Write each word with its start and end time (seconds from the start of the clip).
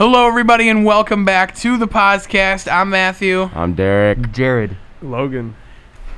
Hello, 0.00 0.26
everybody, 0.26 0.70
and 0.70 0.86
welcome 0.86 1.26
back 1.26 1.54
to 1.56 1.76
the 1.76 1.86
podcast. 1.86 2.72
I'm 2.72 2.88
Matthew. 2.88 3.50
I'm 3.54 3.74
Derek. 3.74 4.32
Jared. 4.32 4.78
Logan. 5.02 5.54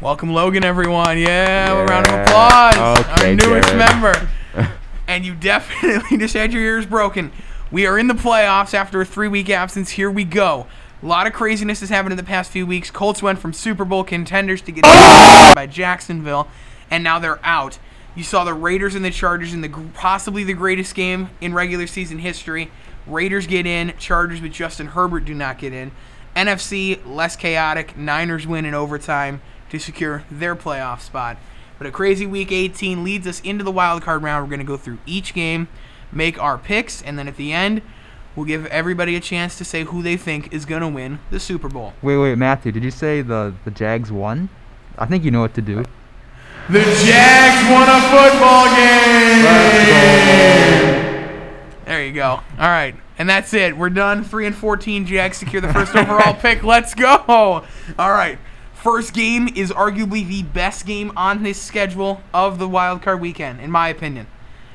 Welcome, 0.00 0.32
Logan, 0.32 0.62
everyone. 0.64 1.18
Yeah, 1.18 1.72
a 1.72 1.84
round 1.86 2.06
of 2.06 2.20
applause. 2.20 3.00
Okay, 3.00 3.30
Our 3.30 3.34
newest 3.34 3.70
Jared. 3.70 3.78
member. 3.78 4.28
and 5.08 5.24
you 5.24 5.34
definitely 5.34 6.16
just 6.20 6.34
had 6.34 6.52
your 6.52 6.62
ears 6.62 6.86
broken. 6.86 7.32
We 7.72 7.84
are 7.86 7.98
in 7.98 8.06
the 8.06 8.14
playoffs 8.14 8.72
after 8.72 9.00
a 9.00 9.04
three 9.04 9.26
week 9.26 9.50
absence. 9.50 9.90
Here 9.90 10.12
we 10.12 10.22
go. 10.22 10.68
A 11.02 11.06
lot 11.06 11.26
of 11.26 11.32
craziness 11.32 11.80
has 11.80 11.88
happened 11.88 12.12
in 12.12 12.18
the 12.18 12.22
past 12.22 12.52
few 12.52 12.64
weeks. 12.64 12.88
Colts 12.88 13.20
went 13.20 13.40
from 13.40 13.52
Super 13.52 13.84
Bowl 13.84 14.04
contenders 14.04 14.62
to 14.62 14.70
get 14.70 14.82
by 15.56 15.66
Jacksonville, 15.68 16.46
and 16.88 17.02
now 17.02 17.18
they're 17.18 17.44
out. 17.44 17.80
You 18.14 18.22
saw 18.22 18.44
the 18.44 18.54
Raiders 18.54 18.94
and 18.94 19.04
the 19.04 19.10
Chargers 19.10 19.52
in 19.52 19.60
the 19.62 19.70
possibly 19.94 20.44
the 20.44 20.52
greatest 20.52 20.94
game 20.94 21.30
in 21.40 21.52
regular 21.52 21.88
season 21.88 22.20
history. 22.20 22.70
Raiders 23.06 23.46
get 23.46 23.66
in, 23.66 23.94
Chargers 23.98 24.40
with 24.40 24.52
Justin 24.52 24.88
Herbert 24.88 25.24
do 25.24 25.34
not 25.34 25.58
get 25.58 25.72
in. 25.72 25.90
NFC 26.36 27.04
less 27.04 27.36
chaotic. 27.36 27.96
Niners 27.96 28.46
win 28.46 28.64
in 28.64 28.74
overtime 28.74 29.40
to 29.70 29.78
secure 29.78 30.24
their 30.30 30.54
playoff 30.54 31.00
spot. 31.00 31.36
But 31.78 31.86
a 31.86 31.90
crazy 31.90 32.26
week 32.26 32.52
18 32.52 33.02
leads 33.02 33.26
us 33.26 33.40
into 33.40 33.64
the 33.64 33.72
wild 33.72 34.02
card 34.02 34.22
round. 34.22 34.44
We're 34.44 34.50
going 34.50 34.60
to 34.60 34.64
go 34.64 34.76
through 34.76 34.98
each 35.04 35.34
game, 35.34 35.68
make 36.12 36.40
our 36.40 36.58
picks, 36.58 37.02
and 37.02 37.18
then 37.18 37.26
at 37.26 37.36
the 37.36 37.52
end, 37.52 37.82
we'll 38.36 38.46
give 38.46 38.66
everybody 38.66 39.16
a 39.16 39.20
chance 39.20 39.58
to 39.58 39.64
say 39.64 39.84
who 39.84 40.02
they 40.02 40.16
think 40.16 40.52
is 40.52 40.64
going 40.64 40.82
to 40.82 40.88
win 40.88 41.18
the 41.30 41.40
Super 41.40 41.68
Bowl. 41.68 41.94
Wait, 42.02 42.18
wait, 42.18 42.38
Matthew, 42.38 42.70
did 42.70 42.84
you 42.84 42.90
say 42.90 43.20
the, 43.20 43.54
the 43.64 43.70
Jags 43.70 44.12
won? 44.12 44.48
I 44.96 45.06
think 45.06 45.24
you 45.24 45.30
know 45.30 45.40
what 45.40 45.54
to 45.54 45.62
do. 45.62 45.84
The 46.68 46.82
Jags 47.04 47.68
won 47.68 47.88
a 47.88 48.00
football 48.12 48.66
game. 48.76 50.91
There 52.02 52.08
you 52.08 52.14
go. 52.14 52.30
All 52.30 52.42
right, 52.58 52.96
and 53.16 53.30
that's 53.30 53.54
it. 53.54 53.76
We're 53.76 53.88
done. 53.88 54.24
Three 54.24 54.44
and 54.44 54.56
fourteen. 54.56 55.06
Jags 55.06 55.36
secure 55.36 55.62
the 55.62 55.72
first 55.72 55.94
overall 55.94 56.34
pick. 56.34 56.62
Let's 56.64 56.94
go. 56.94 57.22
All 57.28 58.10
right. 58.10 58.40
First 58.74 59.14
game 59.14 59.48
is 59.54 59.70
arguably 59.70 60.26
the 60.26 60.42
best 60.42 60.84
game 60.84 61.12
on 61.16 61.44
this 61.44 61.62
schedule 61.62 62.20
of 62.34 62.58
the 62.58 62.68
wild 62.68 63.02
card 63.02 63.20
weekend, 63.20 63.60
in 63.60 63.70
my 63.70 63.86
opinion. 63.86 64.26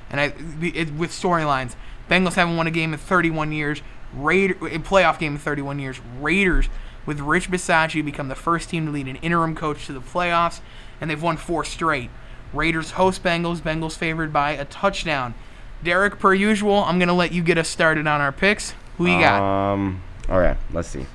And 0.09 0.21
I, 0.21 0.33
it, 0.61 0.93
with 0.93 1.11
storylines, 1.11 1.75
Bengals 2.09 2.35
haven't 2.35 2.55
won 2.55 2.65
a 2.65 2.71
game 2.71 2.93
in 2.93 2.99
31 2.99 3.51
years. 3.51 3.81
Raider, 4.13 4.53
a 4.65 4.79
playoff 4.79 5.19
game 5.19 5.33
in 5.33 5.39
31 5.39 5.79
years. 5.79 5.99
Raiders 6.21 6.69
with 7.05 7.19
Rich 7.19 7.51
Bisaccia 7.51 8.05
become 8.05 8.29
the 8.29 8.35
first 8.35 8.69
team 8.69 8.85
to 8.85 8.91
lead 8.93 9.09
an 9.09 9.17
interim 9.17 9.53
coach 9.53 9.85
to 9.87 9.91
the 9.91 9.99
playoffs, 9.99 10.61
and 11.01 11.09
they've 11.09 11.21
won 11.21 11.35
four 11.35 11.65
straight. 11.65 12.09
Raiders 12.53 12.91
host 12.91 13.21
Bengals. 13.21 13.59
Bengals 13.59 13.97
favored 13.97 14.31
by 14.31 14.51
a 14.51 14.63
touchdown. 14.63 15.33
Derek, 15.83 16.19
per 16.19 16.33
usual, 16.33 16.83
I'm 16.83 16.99
gonna 16.99 17.13
let 17.13 17.31
you 17.31 17.41
get 17.43 17.57
us 17.57 17.67
started 17.69 18.07
on 18.07 18.21
our 18.21 18.31
picks. 18.31 18.73
Who 18.97 19.05
you 19.05 19.19
got? 19.19 19.41
Um. 19.41 20.01
All 20.29 20.39
right. 20.39 20.57
Let's 20.73 20.87
see. 20.87 21.05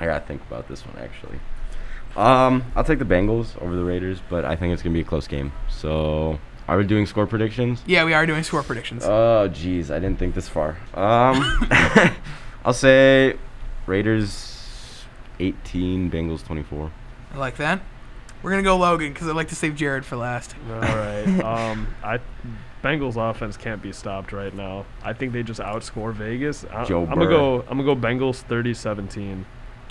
I 0.00 0.06
gotta 0.06 0.24
think 0.26 0.42
about 0.42 0.68
this 0.68 0.84
one 0.84 0.96
actually. 1.02 1.38
Um. 2.16 2.64
I'll 2.74 2.84
take 2.84 2.98
the 2.98 3.04
Bengals 3.04 3.60
over 3.62 3.76
the 3.76 3.84
Raiders, 3.84 4.18
but 4.28 4.44
I 4.44 4.56
think 4.56 4.72
it's 4.72 4.82
gonna 4.82 4.94
be 4.94 5.00
a 5.00 5.04
close 5.04 5.26
game. 5.28 5.52
So, 5.70 6.38
are 6.68 6.76
we 6.76 6.84
doing 6.84 7.06
score 7.06 7.26
predictions? 7.26 7.82
yeah, 7.86 8.04
we 8.04 8.12
are 8.12 8.26
doing 8.26 8.42
score 8.42 8.62
predictions. 8.62 9.04
Oh, 9.04 9.48
jeez, 9.52 9.90
I 9.90 9.98
didn't 10.00 10.18
think 10.18 10.34
this 10.34 10.48
far. 10.48 10.76
Um. 10.94 11.58
I'll 12.64 12.72
say 12.72 13.36
Raiders 13.86 15.04
18, 15.38 16.10
Bengals 16.10 16.44
24. 16.44 16.90
I 17.32 17.36
like 17.38 17.56
that. 17.58 17.80
We're 18.42 18.50
gonna 18.50 18.62
go 18.62 18.76
Logan 18.76 19.12
because 19.12 19.28
I 19.28 19.32
like 19.32 19.48
to 19.48 19.54
save 19.56 19.76
Jared 19.76 20.04
for 20.04 20.16
last. 20.16 20.54
All 20.70 20.78
right. 20.80 21.40
um, 21.70 21.88
I 22.02 22.20
Bengals 22.82 23.16
offense 23.16 23.56
can't 23.56 23.82
be 23.82 23.92
stopped 23.92 24.32
right 24.32 24.54
now. 24.54 24.86
I 25.02 25.12
think 25.12 25.32
they 25.32 25.42
just 25.42 25.60
outscore 25.60 26.12
Vegas. 26.12 26.64
I, 26.64 26.84
Joe 26.84 27.02
I'm 27.02 27.08
gonna 27.08 27.24
Burr. 27.24 27.30
go. 27.30 27.60
I'm 27.62 27.78
gonna 27.78 27.84
go 27.84 27.96
Bengals 27.96 28.44
30-17. 28.44 29.44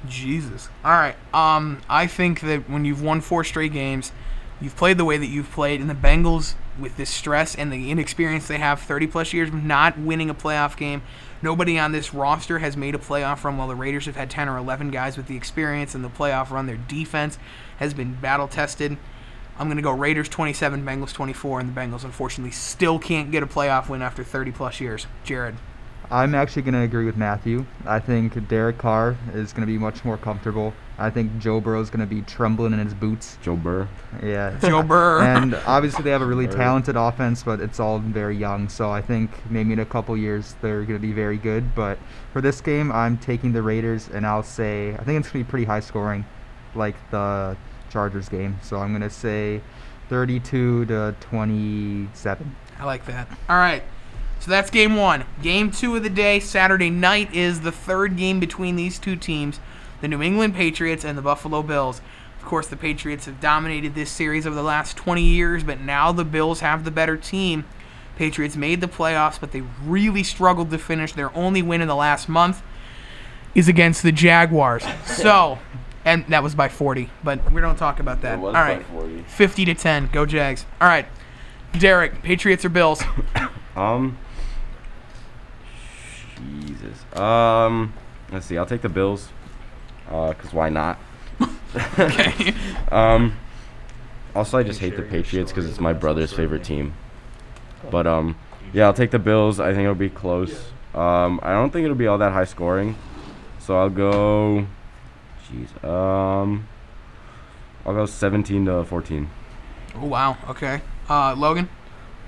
Jesus. 0.07 0.69
All 0.83 0.91
right. 0.91 1.15
Um, 1.33 1.81
I 1.89 2.07
think 2.07 2.41
that 2.41 2.69
when 2.69 2.85
you've 2.85 3.01
won 3.01 3.21
four 3.21 3.43
straight 3.43 3.73
games, 3.73 4.11
you've 4.61 4.75
played 4.75 4.97
the 4.97 5.05
way 5.05 5.17
that 5.17 5.27
you've 5.27 5.51
played, 5.51 5.81
and 5.81 5.89
the 5.89 5.95
Bengals, 5.95 6.55
with 6.79 6.95
this 6.97 7.09
stress 7.09 7.55
and 7.55 7.71
the 7.71 7.91
inexperience 7.91 8.47
they 8.47 8.57
have, 8.59 8.81
30 8.81 9.07
plus 9.07 9.33
years 9.33 9.49
of 9.49 9.55
not 9.55 9.97
winning 9.97 10.29
a 10.29 10.35
playoff 10.35 10.77
game, 10.77 11.01
nobody 11.45 11.77
on 11.77 11.91
this 11.91 12.11
roster 12.11 12.57
has 12.57 12.75
made 12.75 12.95
a 12.95 12.97
playoff 12.97 13.43
run. 13.43 13.55
While 13.55 13.67
the 13.67 13.75
Raiders 13.75 14.07
have 14.07 14.15
had 14.15 14.31
10 14.31 14.49
or 14.49 14.57
11 14.57 14.89
guys 14.89 15.15
with 15.15 15.27
the 15.27 15.37
experience 15.37 15.93
and 15.93 16.03
the 16.03 16.09
playoff 16.09 16.49
run, 16.49 16.65
their 16.65 16.75
defense 16.75 17.37
has 17.77 17.93
been 17.93 18.15
battle 18.15 18.47
tested. 18.47 18.97
I'm 19.57 19.67
going 19.67 19.77
to 19.77 19.83
go 19.83 19.91
Raiders 19.91 20.27
27, 20.27 20.83
Bengals 20.83 21.13
24, 21.13 21.61
and 21.61 21.73
the 21.73 21.79
Bengals 21.79 22.03
unfortunately 22.03 22.51
still 22.51 22.97
can't 22.97 23.31
get 23.31 23.43
a 23.43 23.47
playoff 23.47 23.87
win 23.87 24.01
after 24.01 24.23
30 24.23 24.51
plus 24.51 24.81
years. 24.81 25.05
Jared. 25.23 25.55
I'm 26.11 26.35
actually 26.35 26.61
going 26.63 26.73
to 26.75 26.81
agree 26.81 27.05
with 27.05 27.17
Matthew. 27.17 27.65
I 27.85 27.99
think 27.99 28.47
Derek 28.47 28.77
Carr 28.77 29.15
is 29.33 29.53
going 29.53 29.61
to 29.61 29.71
be 29.71 29.77
much 29.77 30.05
more 30.05 30.17
comfortable. 30.17 30.73
I 30.97 31.09
think 31.09 31.37
Joe 31.39 31.59
Burrow 31.59 31.81
is 31.81 31.89
going 31.89 32.07
to 32.07 32.15
be 32.15 32.21
trembling 32.21 32.71
in 32.73 32.79
his 32.79 32.93
boots. 32.93 33.37
Joe 33.41 33.55
Burr. 33.55 33.87
Yeah. 34.23 34.57
Joe 34.61 34.81
Burr. 34.87 35.21
and 35.23 35.55
obviously 35.65 36.03
they 36.03 36.11
have 36.11 36.21
a 36.21 36.25
really 36.25 36.47
Burr. 36.47 36.55
talented 36.55 36.95
offense, 36.95 37.43
but 37.43 37.59
it's 37.59 37.79
all 37.79 37.99
very 37.99 38.37
young. 38.37 38.69
So 38.69 38.91
I 38.91 39.01
think 39.01 39.31
maybe 39.49 39.73
in 39.73 39.79
a 39.79 39.85
couple 39.85 40.15
years 40.15 40.55
they're 40.61 40.83
going 40.83 40.99
to 40.99 41.05
be 41.05 41.11
very 41.11 41.37
good. 41.37 41.75
But 41.75 41.97
for 42.31 42.39
this 42.41 42.61
game, 42.61 42.91
I'm 42.91 43.17
taking 43.17 43.51
the 43.51 43.61
Raiders, 43.61 44.07
and 44.09 44.25
I'll 44.25 44.43
say 44.43 44.93
I 44.93 45.03
think 45.03 45.19
it's 45.19 45.29
going 45.29 45.43
to 45.43 45.47
be 45.47 45.49
pretty 45.49 45.65
high 45.65 45.81
scoring, 45.81 46.23
like 46.75 46.95
the 47.11 47.57
Chargers 47.89 48.29
game. 48.29 48.57
So 48.61 48.77
I'm 48.77 48.91
going 48.91 49.01
to 49.01 49.09
say 49.09 49.61
32 50.09 50.85
to 50.85 51.15
27. 51.19 52.55
I 52.79 52.85
like 52.85 53.05
that. 53.07 53.27
All 53.49 53.57
right. 53.57 53.83
So 54.45 54.51
that's 54.51 54.69
game 54.69 54.95
one. 54.95 55.25
Game 55.41 55.71
two 55.71 55.95
of 55.95 56.03
the 56.03 56.09
day, 56.09 56.39
Saturday 56.39 56.91
night, 56.91 57.33
is 57.33 57.61
the 57.61 57.71
third 57.71 58.15
game 58.15 58.39
between 58.39 58.75
these 58.75 58.99
two 58.99 59.15
teams 59.15 59.59
the 60.01 60.07
New 60.07 60.21
England 60.21 60.53
Patriots 60.53 61.03
and 61.03 61.17
the 61.17 61.23
Buffalo 61.23 61.63
Bills. 61.63 61.99
Of 62.37 62.45
course, 62.45 62.67
the 62.67 62.75
Patriots 62.75 63.25
have 63.25 63.41
dominated 63.41 63.95
this 63.95 64.11
series 64.11 64.45
over 64.45 64.55
the 64.55 64.61
last 64.61 64.95
20 64.97 65.23
years, 65.23 65.63
but 65.63 65.81
now 65.81 66.11
the 66.11 66.23
Bills 66.23 66.59
have 66.59 66.83
the 66.83 66.91
better 66.91 67.17
team. 67.17 67.65
Patriots 68.17 68.55
made 68.55 68.81
the 68.81 68.87
playoffs, 68.87 69.39
but 69.39 69.51
they 69.51 69.63
really 69.83 70.21
struggled 70.21 70.69
to 70.69 70.77
finish. 70.77 71.13
Their 71.13 71.35
only 71.35 71.63
win 71.63 71.81
in 71.81 71.87
the 71.87 71.95
last 71.95 72.29
month 72.29 72.61
is 73.55 73.67
against 73.67 74.03
the 74.03 74.11
Jaguars. 74.11 74.85
So, 75.05 75.57
and 76.03 76.23
that 76.27 76.43
was 76.43 76.53
by 76.53 76.69
40, 76.69 77.09
but 77.23 77.51
we 77.51 77.61
don't 77.61 77.77
talk 77.77 77.99
about 77.99 78.21
that. 78.21 78.37
All 78.37 78.51
right. 78.51 78.85
40. 78.85 79.23
50 79.23 79.65
to 79.65 79.73
10. 79.73 80.09
Go 80.11 80.27
Jags. 80.27 80.67
All 80.79 80.87
right. 80.87 81.07
Derek, 81.79 82.21
Patriots 82.21 82.63
or 82.63 82.69
Bills? 82.69 83.01
Um. 83.75 84.17
Jesus. 86.35 87.05
Um. 87.17 87.93
Let's 88.31 88.45
see. 88.45 88.57
I'll 88.57 88.65
take 88.65 88.81
the 88.81 88.89
Bills. 88.89 89.29
Uh, 90.09 90.33
cause 90.33 90.53
why 90.53 90.69
not? 90.69 90.99
Okay. 91.99 92.53
Um. 92.91 93.37
Also, 94.35 94.57
I 94.57 94.63
just 94.63 94.79
hate 94.79 94.95
the 94.95 95.01
Patriots 95.01 95.51
because 95.51 95.65
it's 95.69 95.79
my 95.79 95.93
brother's 95.93 96.33
favorite 96.33 96.63
team. 96.63 96.93
But 97.89 98.05
um, 98.05 98.37
yeah, 98.73 98.85
I'll 98.85 98.93
take 98.93 99.11
the 99.11 99.19
Bills. 99.19 99.59
I 99.59 99.71
think 99.71 99.83
it'll 99.83 99.95
be 99.95 100.09
close. 100.09 100.71
Um, 100.93 101.39
I 101.41 101.53
don't 101.53 101.71
think 101.71 101.85
it'll 101.85 101.95
be 101.95 102.07
all 102.07 102.17
that 102.17 102.31
high 102.33 102.45
scoring. 102.45 102.95
So 103.59 103.77
I'll 103.77 103.89
go. 103.89 104.67
Jeez. 105.49 105.83
Um. 105.83 106.67
I'll 107.85 107.93
go 107.93 108.05
17 108.07 108.65
to 108.65 108.83
14. 108.83 109.29
oh, 109.95 110.05
wow. 110.05 110.37
Okay. 110.49 110.81
Uh, 111.07 111.35
Logan? 111.37 111.69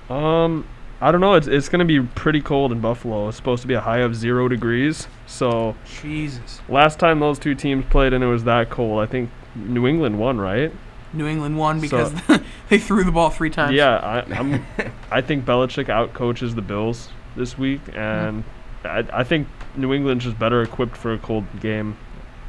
Um, 0.08 0.64
I 1.00 1.12
don't 1.12 1.20
know. 1.20 1.34
It's 1.34 1.46
it's 1.46 1.68
gonna 1.68 1.84
be 1.84 2.00
pretty 2.00 2.40
cold 2.40 2.72
in 2.72 2.80
Buffalo. 2.80 3.28
It's 3.28 3.36
supposed 3.36 3.62
to 3.62 3.68
be 3.68 3.74
a 3.74 3.80
high 3.80 3.98
of 3.98 4.16
zero 4.16 4.48
degrees. 4.48 5.06
So 5.26 5.76
Jesus. 6.00 6.60
last 6.68 6.98
time 6.98 7.20
those 7.20 7.38
two 7.38 7.54
teams 7.54 7.84
played 7.88 8.12
and 8.12 8.24
it 8.24 8.26
was 8.26 8.44
that 8.44 8.70
cold, 8.70 9.00
I 9.00 9.06
think 9.06 9.30
New 9.54 9.86
England 9.86 10.18
won, 10.18 10.38
right? 10.40 10.72
New 11.12 11.26
England 11.26 11.56
won 11.56 11.80
because 11.80 12.12
they 12.68 12.78
threw 12.78 13.04
the 13.04 13.12
ball 13.12 13.30
three 13.30 13.50
times. 13.50 13.74
Yeah, 13.74 13.96
I, 13.96 14.20
I'm. 14.38 14.66
I 15.10 15.20
think 15.20 15.44
Belichick 15.44 15.86
outcoaches 15.86 16.54
the 16.54 16.62
Bills 16.62 17.08
this 17.36 17.56
week, 17.56 17.80
and 17.94 18.44
I, 18.84 19.04
I 19.12 19.24
think 19.24 19.48
New 19.76 19.94
England's 19.94 20.24
just 20.24 20.38
better 20.38 20.62
equipped 20.62 20.96
for 20.96 21.14
a 21.14 21.18
cold 21.18 21.44
game, 21.60 21.96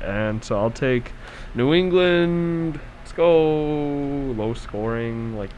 and 0.01 0.43
so 0.43 0.57
I'll 0.57 0.71
take 0.71 1.11
New 1.55 1.73
England. 1.73 2.79
Let's 2.99 3.13
go 3.13 4.31
low 4.33 4.53
scoring, 4.53 5.37
like 5.37 5.51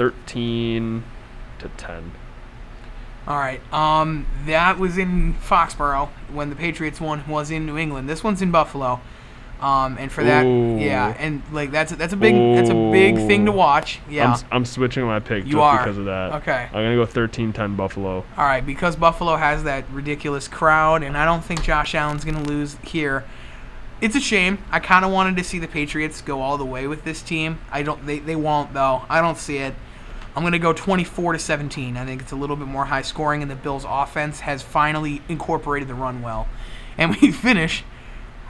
thirteen 0.00 1.04
to 1.58 1.68
ten. 1.76 2.12
All 3.28 3.36
right. 3.36 3.60
Um, 3.70 4.26
that 4.46 4.78
was 4.78 4.96
in 4.96 5.34
Foxborough 5.34 6.08
when 6.32 6.48
the 6.48 6.56
Patriots 6.56 7.02
one 7.02 7.28
was 7.28 7.50
in 7.50 7.66
New 7.66 7.76
England. 7.76 8.08
This 8.08 8.24
one's 8.24 8.40
in 8.40 8.50
Buffalo. 8.50 9.02
Um, 9.60 9.98
and 9.98 10.10
for 10.10 10.24
that, 10.24 10.46
Ooh. 10.46 10.78
yeah, 10.78 11.14
and 11.18 11.42
like 11.52 11.70
that's 11.70 11.92
that's 11.92 12.14
a 12.14 12.16
big 12.16 12.34
that's 12.56 12.70
a 12.70 12.90
big 12.90 13.16
thing 13.16 13.44
to 13.44 13.52
watch. 13.52 14.00
Yeah. 14.08 14.32
I'm, 14.32 14.46
I'm 14.50 14.64
switching 14.64 15.04
my 15.04 15.20
pick 15.20 15.44
You 15.44 15.52
just 15.52 15.62
are? 15.62 15.78
because 15.78 15.98
of 15.98 16.06
that. 16.06 16.32
Okay. 16.36 16.64
I'm 16.64 16.72
gonna 16.72 16.96
go 16.96 17.04
13-10 17.04 17.76
Buffalo. 17.76 18.24
All 18.38 18.44
right, 18.44 18.64
because 18.64 18.96
Buffalo 18.96 19.36
has 19.36 19.64
that 19.64 19.84
ridiculous 19.90 20.48
crowd, 20.48 21.02
and 21.02 21.14
I 21.14 21.26
don't 21.26 21.44
think 21.44 21.62
Josh 21.62 21.94
Allen's 21.94 22.24
going 22.24 22.42
to 22.42 22.48
lose 22.48 22.78
here. 22.82 23.26
It's 24.00 24.16
a 24.16 24.20
shame. 24.20 24.60
I 24.70 24.80
kind 24.80 25.04
of 25.04 25.10
wanted 25.10 25.36
to 25.36 25.44
see 25.44 25.58
the 25.58 25.68
Patriots 25.68 26.22
go 26.22 26.40
all 26.40 26.56
the 26.56 26.64
way 26.64 26.86
with 26.86 27.04
this 27.04 27.20
team. 27.20 27.58
I 27.70 27.82
don't. 27.82 28.06
They, 28.06 28.18
they 28.18 28.36
won't 28.36 28.72
though. 28.72 29.02
I 29.10 29.20
don't 29.20 29.36
see 29.36 29.58
it. 29.58 29.74
I'm 30.36 30.42
going 30.42 30.52
to 30.52 30.58
go 30.58 30.72
24 30.72 31.32
to 31.34 31.38
17. 31.38 31.96
I 31.96 32.04
think 32.04 32.22
it's 32.22 32.32
a 32.32 32.36
little 32.36 32.56
bit 32.56 32.68
more 32.68 32.84
high 32.84 33.02
scoring, 33.02 33.42
and 33.42 33.50
the 33.50 33.56
Bills' 33.56 33.84
offense 33.88 34.40
has 34.40 34.62
finally 34.62 35.22
incorporated 35.28 35.88
the 35.88 35.94
run 35.94 36.22
well. 36.22 36.48
And 36.96 37.16
we 37.16 37.32
finish 37.32 37.84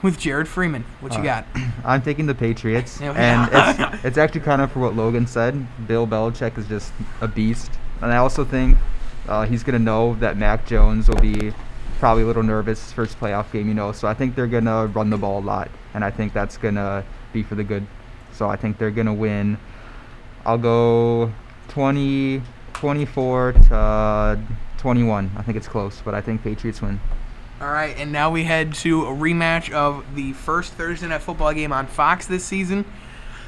with 0.02 0.18
Jared 0.18 0.48
Freeman. 0.48 0.84
What 1.00 1.16
you 1.16 1.22
got? 1.22 1.46
I'm 1.84 2.02
taking 2.02 2.26
the 2.26 2.34
Patriots, 2.34 3.00
and 3.00 3.50
it's 3.52 4.04
it's 4.04 4.18
actually 4.18 4.40
kind 4.40 4.62
of 4.62 4.72
for 4.72 4.80
what 4.80 4.94
Logan 4.94 5.26
said. 5.26 5.66
Bill 5.86 6.06
Belichick 6.06 6.58
is 6.58 6.66
just 6.66 6.92
a 7.20 7.28
beast, 7.28 7.70
and 8.00 8.12
I 8.12 8.16
also 8.16 8.44
think 8.44 8.78
uh, 9.28 9.44
he's 9.44 9.62
gonna 9.62 9.78
know 9.78 10.14
that 10.16 10.36
Mac 10.36 10.66
Jones 10.66 11.08
will 11.08 11.20
be 11.20 11.52
probably 11.98 12.22
a 12.22 12.26
little 12.26 12.42
nervous 12.42 12.92
first 12.92 13.20
playoff 13.20 13.52
game, 13.52 13.68
you 13.68 13.74
know. 13.74 13.92
So 13.92 14.08
I 14.08 14.14
think 14.14 14.34
they're 14.34 14.46
gonna 14.46 14.86
run 14.86 15.10
the 15.10 15.18
ball 15.18 15.40
a 15.40 15.44
lot, 15.44 15.70
and 15.94 16.04
I 16.04 16.10
think 16.10 16.32
that's 16.32 16.56
gonna 16.56 17.04
be 17.32 17.42
for 17.42 17.54
the 17.54 17.64
good. 17.64 17.86
So 18.32 18.48
I 18.48 18.56
think 18.56 18.78
they're 18.78 18.90
gonna 18.90 19.14
win. 19.14 19.58
I'll 20.46 20.58
go 20.58 21.32
20, 21.70 22.42
24 22.74 23.52
to 23.52 23.74
uh, 23.74 24.36
21. 24.78 25.30
I 25.36 25.42
think 25.42 25.56
it's 25.56 25.68
close, 25.68 26.02
but 26.04 26.14
I 26.14 26.20
think 26.20 26.42
Patriots 26.42 26.82
win. 26.82 27.00
All 27.60 27.70
right, 27.70 27.94
and 27.98 28.10
now 28.10 28.30
we 28.30 28.44
head 28.44 28.74
to 28.76 29.04
a 29.04 29.12
rematch 29.12 29.70
of 29.70 30.04
the 30.14 30.32
first 30.32 30.72
Thursday 30.72 31.06
night 31.06 31.22
football 31.22 31.52
game 31.52 31.72
on 31.72 31.86
Fox 31.86 32.26
this 32.26 32.44
season. 32.44 32.84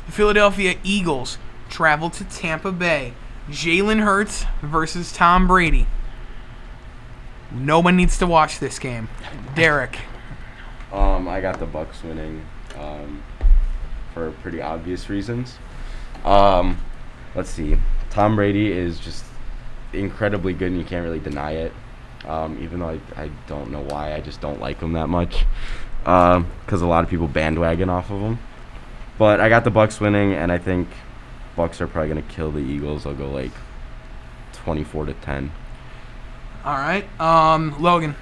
The 0.06 0.12
Philadelphia 0.12 0.76
Eagles 0.84 1.38
travel 1.68 2.10
to 2.10 2.24
Tampa 2.24 2.72
Bay. 2.72 3.14
Jalen 3.48 4.00
Hurts 4.00 4.44
versus 4.60 5.12
Tom 5.12 5.48
Brady. 5.48 5.86
No 7.50 7.80
one 7.80 7.96
needs 7.96 8.18
to 8.18 8.26
watch 8.26 8.58
this 8.58 8.78
game. 8.78 9.08
Derek. 9.54 9.98
Um, 10.92 11.26
I 11.26 11.40
got 11.40 11.58
the 11.58 11.66
Bucks 11.66 12.02
winning, 12.02 12.44
um, 12.78 13.22
for 14.12 14.30
pretty 14.42 14.60
obvious 14.60 15.08
reasons. 15.08 15.58
Um, 16.24 16.78
let's 17.34 17.50
see. 17.50 17.78
Tom 18.12 18.36
Brady 18.36 18.70
is 18.70 19.00
just 19.00 19.24
incredibly 19.94 20.52
good, 20.52 20.70
and 20.70 20.78
you 20.78 20.84
can't 20.84 21.02
really 21.02 21.18
deny 21.18 21.52
it. 21.52 21.72
Um, 22.26 22.62
even 22.62 22.80
though 22.80 22.90
I, 22.90 23.22
I 23.22 23.30
don't 23.46 23.70
know 23.70 23.80
why, 23.80 24.14
I 24.14 24.20
just 24.20 24.42
don't 24.42 24.60
like 24.60 24.80
him 24.80 24.92
that 24.92 25.08
much. 25.08 25.46
Because 26.04 26.82
a 26.82 26.86
lot 26.86 27.04
of 27.04 27.10
people 27.10 27.26
bandwagon 27.26 27.88
off 27.88 28.10
of 28.10 28.20
him. 28.20 28.38
But 29.16 29.40
I 29.40 29.48
got 29.48 29.64
the 29.64 29.70
Bucks 29.70 29.98
winning, 29.98 30.34
and 30.34 30.52
I 30.52 30.58
think 30.58 30.88
Bucks 31.56 31.80
are 31.80 31.86
probably 31.86 32.08
gonna 32.08 32.22
kill 32.22 32.50
the 32.50 32.60
Eagles. 32.60 33.06
I'll 33.06 33.14
go 33.14 33.30
like 33.30 33.52
24 34.52 35.06
to 35.06 35.14
10. 35.14 35.50
All 36.66 36.74
right. 36.74 37.08
Um, 37.18 37.80
Logan. 37.80 38.14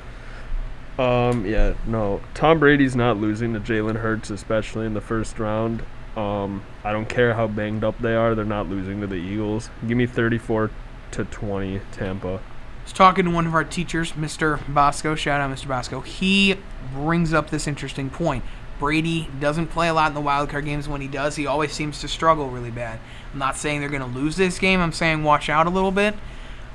Um, 1.00 1.44
yeah, 1.46 1.74
no. 1.84 2.20
Tom 2.34 2.60
Brady's 2.60 2.94
not 2.94 3.16
losing 3.16 3.54
to 3.54 3.60
Jalen 3.60 3.96
Hurts, 3.96 4.30
especially 4.30 4.86
in 4.86 4.94
the 4.94 5.00
first 5.00 5.40
round. 5.40 5.82
Um, 6.20 6.62
I 6.84 6.92
don't 6.92 7.08
care 7.08 7.34
how 7.34 7.46
banged 7.46 7.84
up 7.84 7.98
they 7.98 8.14
are; 8.14 8.34
they're 8.34 8.44
not 8.44 8.68
losing 8.68 9.00
to 9.00 9.06
the 9.06 9.16
Eagles. 9.16 9.70
Give 9.86 9.96
me 9.96 10.06
34 10.06 10.70
to 11.12 11.24
20, 11.24 11.80
Tampa. 11.92 12.28
I 12.28 12.82
was 12.84 12.92
talking 12.92 13.24
to 13.24 13.30
one 13.30 13.46
of 13.46 13.54
our 13.54 13.64
teachers, 13.64 14.12
Mr. 14.12 14.60
Bosco. 14.72 15.14
Shout 15.14 15.40
out, 15.40 15.50
Mr. 15.50 15.68
Bosco. 15.68 16.00
He 16.00 16.56
brings 16.92 17.32
up 17.32 17.50
this 17.50 17.66
interesting 17.66 18.10
point. 18.10 18.44
Brady 18.78 19.28
doesn't 19.38 19.68
play 19.68 19.88
a 19.88 19.94
lot 19.94 20.08
in 20.08 20.14
the 20.14 20.20
wild 20.20 20.48
card 20.48 20.64
games. 20.64 20.88
When 20.88 21.00
he 21.00 21.08
does, 21.08 21.36
he 21.36 21.46
always 21.46 21.72
seems 21.72 22.00
to 22.00 22.08
struggle 22.08 22.48
really 22.48 22.70
bad. 22.70 22.98
I'm 23.32 23.38
not 23.38 23.56
saying 23.56 23.80
they're 23.80 23.90
going 23.90 24.00
to 24.00 24.18
lose 24.18 24.36
this 24.36 24.58
game. 24.58 24.80
I'm 24.80 24.92
saying 24.92 25.22
watch 25.22 25.48
out 25.48 25.66
a 25.66 25.70
little 25.70 25.92
bit. 25.92 26.14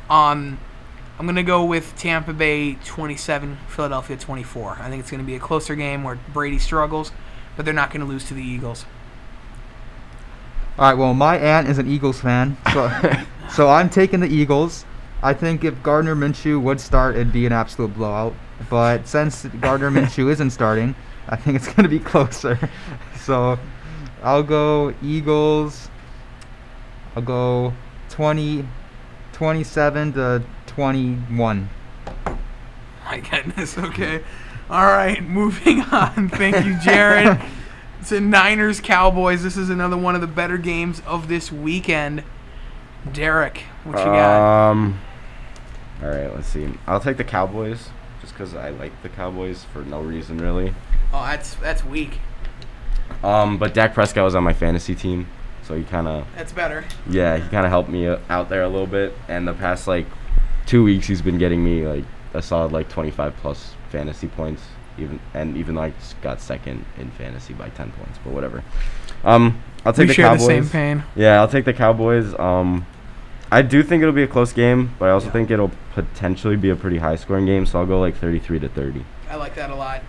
Um, 0.09 0.59
I'm 1.17 1.25
going 1.25 1.35
to 1.35 1.43
go 1.43 1.65
with 1.65 1.95
Tampa 1.95 2.33
Bay 2.33 2.75
27, 2.85 3.57
Philadelphia 3.67 4.17
24. 4.17 4.77
I 4.79 4.89
think 4.89 4.99
it's 4.99 5.09
going 5.09 5.23
to 5.23 5.25
be 5.25 5.35
a 5.35 5.39
closer 5.39 5.75
game 5.75 6.03
where 6.03 6.19
Brady 6.31 6.59
struggles, 6.59 7.11
but 7.55 7.65
they're 7.65 7.73
not 7.73 7.89
going 7.89 8.01
to 8.01 8.07
lose 8.07 8.25
to 8.25 8.33
the 8.33 8.43
Eagles. 8.43 8.85
All 10.77 10.85
right. 10.85 10.97
Well, 10.97 11.13
my 11.13 11.37
aunt 11.37 11.69
is 11.69 11.77
an 11.77 11.89
Eagles 11.89 12.19
fan, 12.19 12.57
so 12.73 12.91
so 13.49 13.69
I'm 13.69 13.89
taking 13.89 14.19
the 14.19 14.27
Eagles. 14.27 14.85
I 15.23 15.33
think 15.33 15.63
if 15.63 15.81
Gardner 15.81 16.15
Minshew 16.15 16.61
would 16.61 16.81
start, 16.81 17.15
it'd 17.15 17.31
be 17.31 17.45
an 17.45 17.53
absolute 17.53 17.93
blowout. 17.93 18.33
But 18.69 19.07
since 19.07 19.45
Gardner 19.61 19.89
Minshew 19.91 20.29
isn't 20.31 20.51
starting, 20.51 20.93
I 21.29 21.37
think 21.37 21.55
it's 21.55 21.67
going 21.67 21.83
to 21.83 21.89
be 21.89 21.99
closer. 21.99 22.69
so 23.21 23.57
I'll 24.21 24.43
go 24.43 24.93
Eagles. 25.01 25.89
I'll 27.15 27.23
go 27.23 27.73
20, 28.09 28.67
27 29.31 30.13
to 30.13 30.43
21. 30.67 31.69
My 33.05 33.19
goodness. 33.19 33.77
Okay. 33.77 34.21
All 34.69 34.85
right. 34.85 35.23
Moving 35.23 35.81
on. 35.81 36.27
Thank 36.29 36.65
you, 36.65 36.77
Jared. 36.83 37.39
It's 37.99 38.11
a 38.11 38.19
Niners 38.19 38.79
Cowboys. 38.79 39.43
This 39.43 39.57
is 39.57 39.69
another 39.69 39.97
one 39.97 40.15
of 40.15 40.21
the 40.21 40.27
better 40.27 40.57
games 40.57 41.01
of 41.05 41.27
this 41.27 41.51
weekend. 41.51 42.23
Derek, 43.11 43.59
what 43.83 43.99
you 43.99 44.05
got? 44.05 44.69
Um. 44.71 44.99
All 46.01 46.09
right, 46.09 46.33
let's 46.33 46.47
see. 46.47 46.67
I'll 46.87 46.99
take 46.99 47.17
the 47.17 47.23
Cowboys 47.23 47.89
just 48.21 48.33
because 48.33 48.55
I 48.55 48.69
like 48.71 48.91
the 49.03 49.09
Cowboys 49.09 49.63
for 49.71 49.83
no 49.83 50.01
reason 50.01 50.37
really. 50.39 50.73
Oh, 51.13 51.23
that's 51.25 51.55
that's 51.55 51.83
weak. 51.83 52.19
Um, 53.23 53.57
but 53.57 53.73
Dak 53.73 53.93
Prescott 53.93 54.23
was 54.23 54.35
on 54.35 54.43
my 54.43 54.53
fantasy 54.53 54.95
team, 54.95 55.27
so 55.63 55.75
he 55.75 55.83
kind 55.83 56.07
of 56.07 56.27
That's 56.35 56.51
better. 56.51 56.83
yeah 57.09 57.37
he 57.37 57.47
kind 57.49 57.65
of 57.65 57.71
helped 57.71 57.89
me 57.89 58.07
uh, 58.07 58.17
out 58.29 58.49
there 58.49 58.63
a 58.63 58.67
little 58.67 58.87
bit. 58.87 59.13
And 59.27 59.47
the 59.47 59.53
past 59.53 59.87
like 59.87 60.05
two 60.65 60.83
weeks, 60.83 61.07
he's 61.07 61.21
been 61.21 61.37
getting 61.37 61.63
me 61.63 61.87
like 61.87 62.03
a 62.33 62.41
solid 62.41 62.71
like 62.71 62.89
25 62.89 63.35
plus 63.37 63.73
fantasy 63.91 64.27
points. 64.27 64.63
Even 64.97 65.19
and 65.33 65.57
even 65.57 65.75
though 65.75 65.81
I 65.81 65.89
just 65.91 66.19
got 66.21 66.39
second 66.41 66.85
in 66.97 67.11
fantasy 67.11 67.53
by 67.53 67.69
10 67.69 67.91
points, 67.91 68.17
but 68.23 68.33
whatever. 68.33 68.63
Um, 69.23 69.61
I'll 69.85 69.93
take 69.93 70.03
we 70.03 70.07
the 70.07 70.13
share 70.13 70.25
Cowboys. 70.29 70.41
the 70.41 70.45
same 70.63 70.69
pain. 70.69 71.03
Yeah, 71.15 71.39
I'll 71.41 71.47
take 71.47 71.65
the 71.65 71.73
Cowboys. 71.73 72.33
Um, 72.39 72.85
I 73.51 73.61
do 73.61 73.83
think 73.83 74.01
it'll 74.01 74.13
be 74.13 74.23
a 74.23 74.27
close 74.27 74.53
game, 74.53 74.91
but 74.97 75.09
I 75.09 75.11
also 75.11 75.27
Yeah. 75.27 75.33
think 75.33 75.51
it'll 75.51 75.71
potentially 75.93 76.55
be 76.55 76.69
a 76.69 76.75
pretty 76.75 76.97
high 76.97 77.15
scoring 77.15 77.45
game. 77.45 77.65
So 77.65 77.79
I'll 77.79 77.85
go 77.85 77.99
like 77.99 78.15
33 78.15 78.59
to 78.59 78.69
30. 78.69 79.05
I 79.29 79.35
like 79.35 79.55
that 79.55 79.69
a 79.69 79.75
lot. 79.75 80.01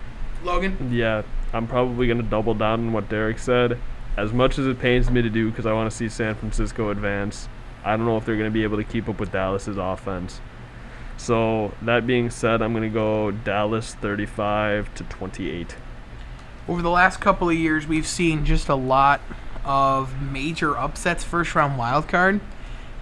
Logan. 0.43 0.89
Yeah, 0.91 1.23
I'm 1.53 1.67
probably 1.67 2.07
going 2.07 2.17
to 2.17 2.23
double 2.23 2.53
down 2.53 2.79
on 2.87 2.93
what 2.93 3.09
Derek 3.09 3.39
said. 3.39 3.77
As 4.15 4.33
much 4.33 4.57
as 4.57 4.65
it 4.67 4.79
pains 4.79 5.11
me 5.11 5.21
to 5.21 5.29
do 5.29 5.49
because 5.49 5.65
I 5.65 5.73
want 5.73 5.89
to 5.91 5.95
see 5.95 6.09
San 6.09 6.33
Francisco 6.35 6.89
advance, 6.89 7.47
I 7.85 7.95
don't 7.95 8.05
know 8.05 8.17
if 8.17 8.25
they're 8.25 8.35
going 8.37 8.49
to 8.49 8.53
be 8.53 8.63
able 8.63 8.77
to 8.77 8.83
keep 8.83 9.07
up 9.07 9.19
with 9.19 9.31
Dallas's 9.31 9.77
offense. 9.77 10.41
So, 11.17 11.73
that 11.81 12.05
being 12.05 12.29
said, 12.29 12.61
I'm 12.61 12.73
going 12.73 12.83
to 12.83 12.89
go 12.89 13.31
Dallas 13.31 13.95
35 13.95 14.93
to 14.95 15.03
28. 15.03 15.75
Over 16.67 16.81
the 16.81 16.89
last 16.89 17.19
couple 17.19 17.49
of 17.49 17.55
years, 17.55 17.87
we've 17.87 18.07
seen 18.07 18.45
just 18.45 18.69
a 18.69 18.75
lot 18.75 19.21
of 19.65 20.21
major 20.21 20.77
upsets 20.77 21.23
first 21.23 21.55
round 21.55 21.77
wild 21.77 22.07
card. 22.07 22.39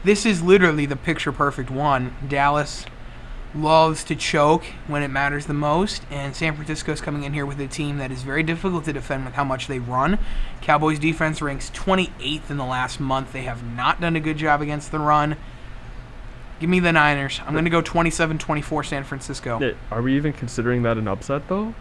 This 0.04 0.26
is 0.26 0.42
literally 0.42 0.86
the 0.86 0.96
picture 0.96 1.32
perfect 1.32 1.70
one. 1.70 2.16
Dallas 2.28 2.86
loves 3.56 4.04
to 4.04 4.16
choke 4.16 4.66
when 4.88 5.02
it 5.02 5.08
matters 5.08 5.46
the 5.46 5.54
most, 5.54 6.04
and 6.12 6.36
San 6.36 6.56
Francisco 6.56 6.92
is 6.92 7.02
coming 7.02 7.24
in 7.24 7.34
here 7.34 7.46
with 7.46 7.60
a 7.60 7.68
team 7.68 7.98
that 7.98 8.12
is 8.12 8.24
very 8.24 8.44
difficult 8.44 8.86
to 8.86 8.94
defend 8.94 9.26
with 9.26 9.34
how 9.34 9.44
much 9.44 9.68
they 9.68 9.80
run. 9.80 10.20
Cowboys 10.62 11.00
defense 11.00 11.42
ranks 11.42 11.70
28th 11.72 12.50
in 12.50 12.58
the 12.58 12.66
last 12.66 13.00
month. 13.00 13.32
They 13.32 13.44
have 13.44 13.64
not 13.64 14.02
done 14.02 14.16
a 14.16 14.20
good 14.20 14.38
job 14.38 14.62
against 14.62 14.92
the 14.92 15.00
run. 15.00 15.38
Give 16.60 16.70
me 16.70 16.80
the 16.80 16.92
Niners. 16.94 17.42
I'm 17.46 17.54
going 17.54 17.66
to 17.66 17.70
go 17.70 17.82
27-24 17.82 18.86
San 18.86 19.04
Francisco. 19.04 19.74
Are 19.92 20.02
we 20.02 20.16
even 20.16 20.32
considering 20.34 20.84
that 20.84 20.98
an 20.98 21.08
upset, 21.08 21.48
though? 21.50 21.74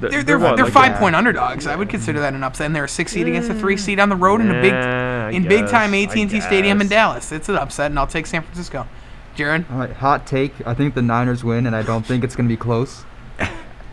Th- 0.00 0.12
They're 0.12 0.22
they're, 0.22 0.38
what, 0.38 0.56
they're 0.56 0.66
like 0.66 0.74
five 0.74 0.96
a- 0.96 0.98
point 0.98 1.16
underdogs. 1.16 1.66
I 1.66 1.74
would 1.74 1.88
consider 1.88 2.20
that 2.20 2.34
an 2.34 2.44
upset. 2.44 2.66
And 2.66 2.76
they're 2.76 2.84
a 2.84 2.88
six 2.88 3.12
seed 3.12 3.26
against 3.26 3.50
a 3.50 3.54
three 3.54 3.76
seed 3.76 3.98
on 3.98 4.08
the 4.08 4.16
road 4.16 4.40
in 4.40 4.50
a 4.50 4.60
big 4.60 4.72
Yeah, 4.72 5.26
I 5.26 5.30
in 5.30 5.48
big 5.48 5.66
time 5.68 5.94
AT 5.94 6.14
and 6.16 6.30
T 6.30 6.40
Stadium 6.40 6.80
in. 6.80 6.88
Dallas. 6.88 7.32
It's 7.32 7.48
an 7.48 7.56
upset, 7.56 7.90
and 7.90 7.98
I'll 7.98 8.06
take 8.06 8.26
San 8.26 8.42
Francisco. 8.42 8.86
Jared, 9.34 9.64
All 9.70 9.78
right, 9.78 9.90
hot 9.92 10.26
take. 10.26 10.52
I 10.66 10.72
think 10.74 10.94
the 10.94 11.02
Niners 11.02 11.42
win, 11.44 11.66
and 11.66 11.74
I 11.76 11.82
don't 11.82 12.06
think 12.06 12.24
it's 12.24 12.34
going 12.36 12.48
to 12.48 12.52
be 12.52 12.56
close. 12.58 13.04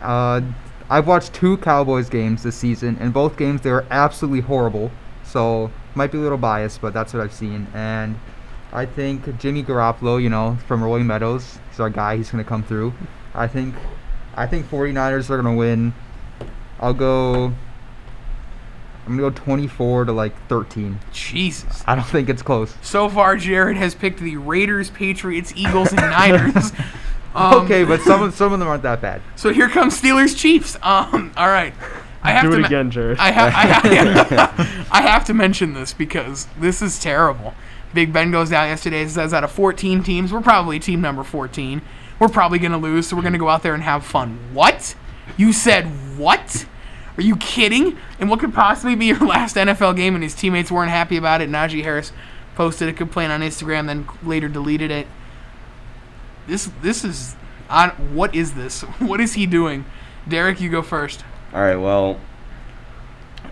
Uh, 0.02 0.42
I've 0.90 1.06
watched 1.06 1.32
two 1.32 1.56
Cowboys 1.56 2.10
games 2.10 2.42
this 2.42 2.54
season. 2.56 2.98
and 3.00 3.10
both 3.10 3.38
games, 3.38 3.62
they 3.62 3.70
were 3.70 3.86
absolutely 3.90 4.42
horrible. 4.42 4.90
So, 5.22 5.70
might 5.94 6.12
be 6.12 6.18
a 6.18 6.20
little 6.20 6.36
biased, 6.36 6.82
but 6.82 6.92
that's 6.92 7.14
what 7.14 7.22
I've 7.22 7.32
seen. 7.32 7.68
And 7.72 8.16
I 8.74 8.86
think 8.86 9.38
Jimmy 9.38 9.62
Garoppolo, 9.62 10.20
you 10.20 10.28
know, 10.28 10.58
from 10.66 10.82
Rolling 10.82 11.06
Meadows, 11.06 11.58
is 11.72 11.80
our 11.80 11.88
guy. 11.90 12.16
He's 12.16 12.30
going 12.30 12.42
to 12.42 12.48
come 12.48 12.62
through. 12.64 12.92
I 13.32 13.46
think, 13.46 13.74
I 14.34 14.46
think 14.46 14.66
49ers 14.68 15.30
are 15.30 15.40
going 15.40 15.54
to 15.54 15.58
win. 15.58 15.94
I'll 16.80 16.92
go. 16.94 17.52
I'm 19.06 19.18
gonna 19.18 19.30
go 19.30 19.30
24 19.30 20.06
to 20.06 20.12
like 20.12 20.34
13. 20.48 20.98
Jesus. 21.12 21.84
I 21.86 21.94
don't 21.94 22.06
think 22.06 22.30
it's 22.30 22.40
close. 22.40 22.74
So 22.80 23.10
far, 23.10 23.36
Jared 23.36 23.76
has 23.76 23.94
picked 23.94 24.18
the 24.18 24.38
Raiders, 24.38 24.88
Patriots, 24.90 25.52
Eagles, 25.54 25.92
and 25.92 26.00
Niners. 26.00 26.72
Um, 27.36 27.64
okay, 27.64 27.82
but 27.82 28.00
some 28.02 28.22
of 28.22 28.32
some 28.32 28.52
of 28.52 28.60
them 28.60 28.68
aren't 28.68 28.84
that 28.84 29.00
bad. 29.00 29.20
So 29.34 29.52
here 29.52 29.68
comes 29.68 30.00
Steelers, 30.00 30.36
Chiefs. 30.36 30.76
Um, 30.82 31.32
all 31.36 31.48
right. 31.48 31.74
I 32.22 32.30
have 32.30 32.44
Do 32.44 32.50
to 32.50 32.56
it 32.56 32.60
me- 32.60 32.66
again, 32.66 32.92
Jared. 32.92 33.18
I 33.18 33.32
have, 33.32 33.52
I, 33.52 33.66
have, 33.66 34.88
I 34.92 35.02
have 35.02 35.24
to 35.24 35.34
mention 35.34 35.74
this 35.74 35.92
because 35.92 36.46
this 36.60 36.80
is 36.80 36.96
terrible. 37.00 37.54
Big 37.94 38.12
Ben 38.12 38.30
goes 38.30 38.50
down 38.50 38.68
yesterday 38.68 39.02
and 39.02 39.10
says 39.10 39.32
out 39.32 39.44
of 39.44 39.52
14 39.52 40.02
teams, 40.02 40.32
we're 40.32 40.40
probably 40.40 40.78
team 40.78 41.00
number 41.00 41.22
14. 41.22 41.80
We're 42.18 42.28
probably 42.28 42.58
going 42.58 42.72
to 42.72 42.78
lose, 42.78 43.08
so 43.08 43.16
we're 43.16 43.22
going 43.22 43.32
to 43.32 43.38
go 43.38 43.48
out 43.48 43.62
there 43.62 43.74
and 43.74 43.82
have 43.82 44.04
fun. 44.04 44.38
What? 44.52 44.94
You 45.36 45.52
said 45.52 46.18
what? 46.18 46.66
Are 47.16 47.22
you 47.22 47.36
kidding? 47.36 47.96
And 48.18 48.28
what 48.28 48.40
could 48.40 48.54
possibly 48.54 48.94
be 48.94 49.06
your 49.06 49.18
last 49.26 49.56
NFL 49.56 49.96
game 49.96 50.14
and 50.14 50.22
his 50.22 50.34
teammates 50.34 50.70
weren't 50.70 50.90
happy 50.90 51.16
about 51.16 51.40
it? 51.40 51.48
Najee 51.48 51.82
Harris 51.82 52.12
posted 52.54 52.88
a 52.88 52.92
complaint 52.92 53.32
on 53.32 53.40
Instagram, 53.40 53.86
then 53.86 54.06
later 54.22 54.48
deleted 54.48 54.90
it. 54.90 55.06
This 56.46 56.70
this 56.82 57.04
is 57.04 57.36
on 57.70 57.90
what 58.14 58.34
is 58.34 58.54
this? 58.54 58.82
What 58.98 59.20
is 59.20 59.34
he 59.34 59.46
doing? 59.46 59.84
Derek, 60.28 60.60
you 60.60 60.70
go 60.70 60.82
first. 60.82 61.24
All 61.52 61.60
right. 61.60 61.76
Well, 61.76 62.20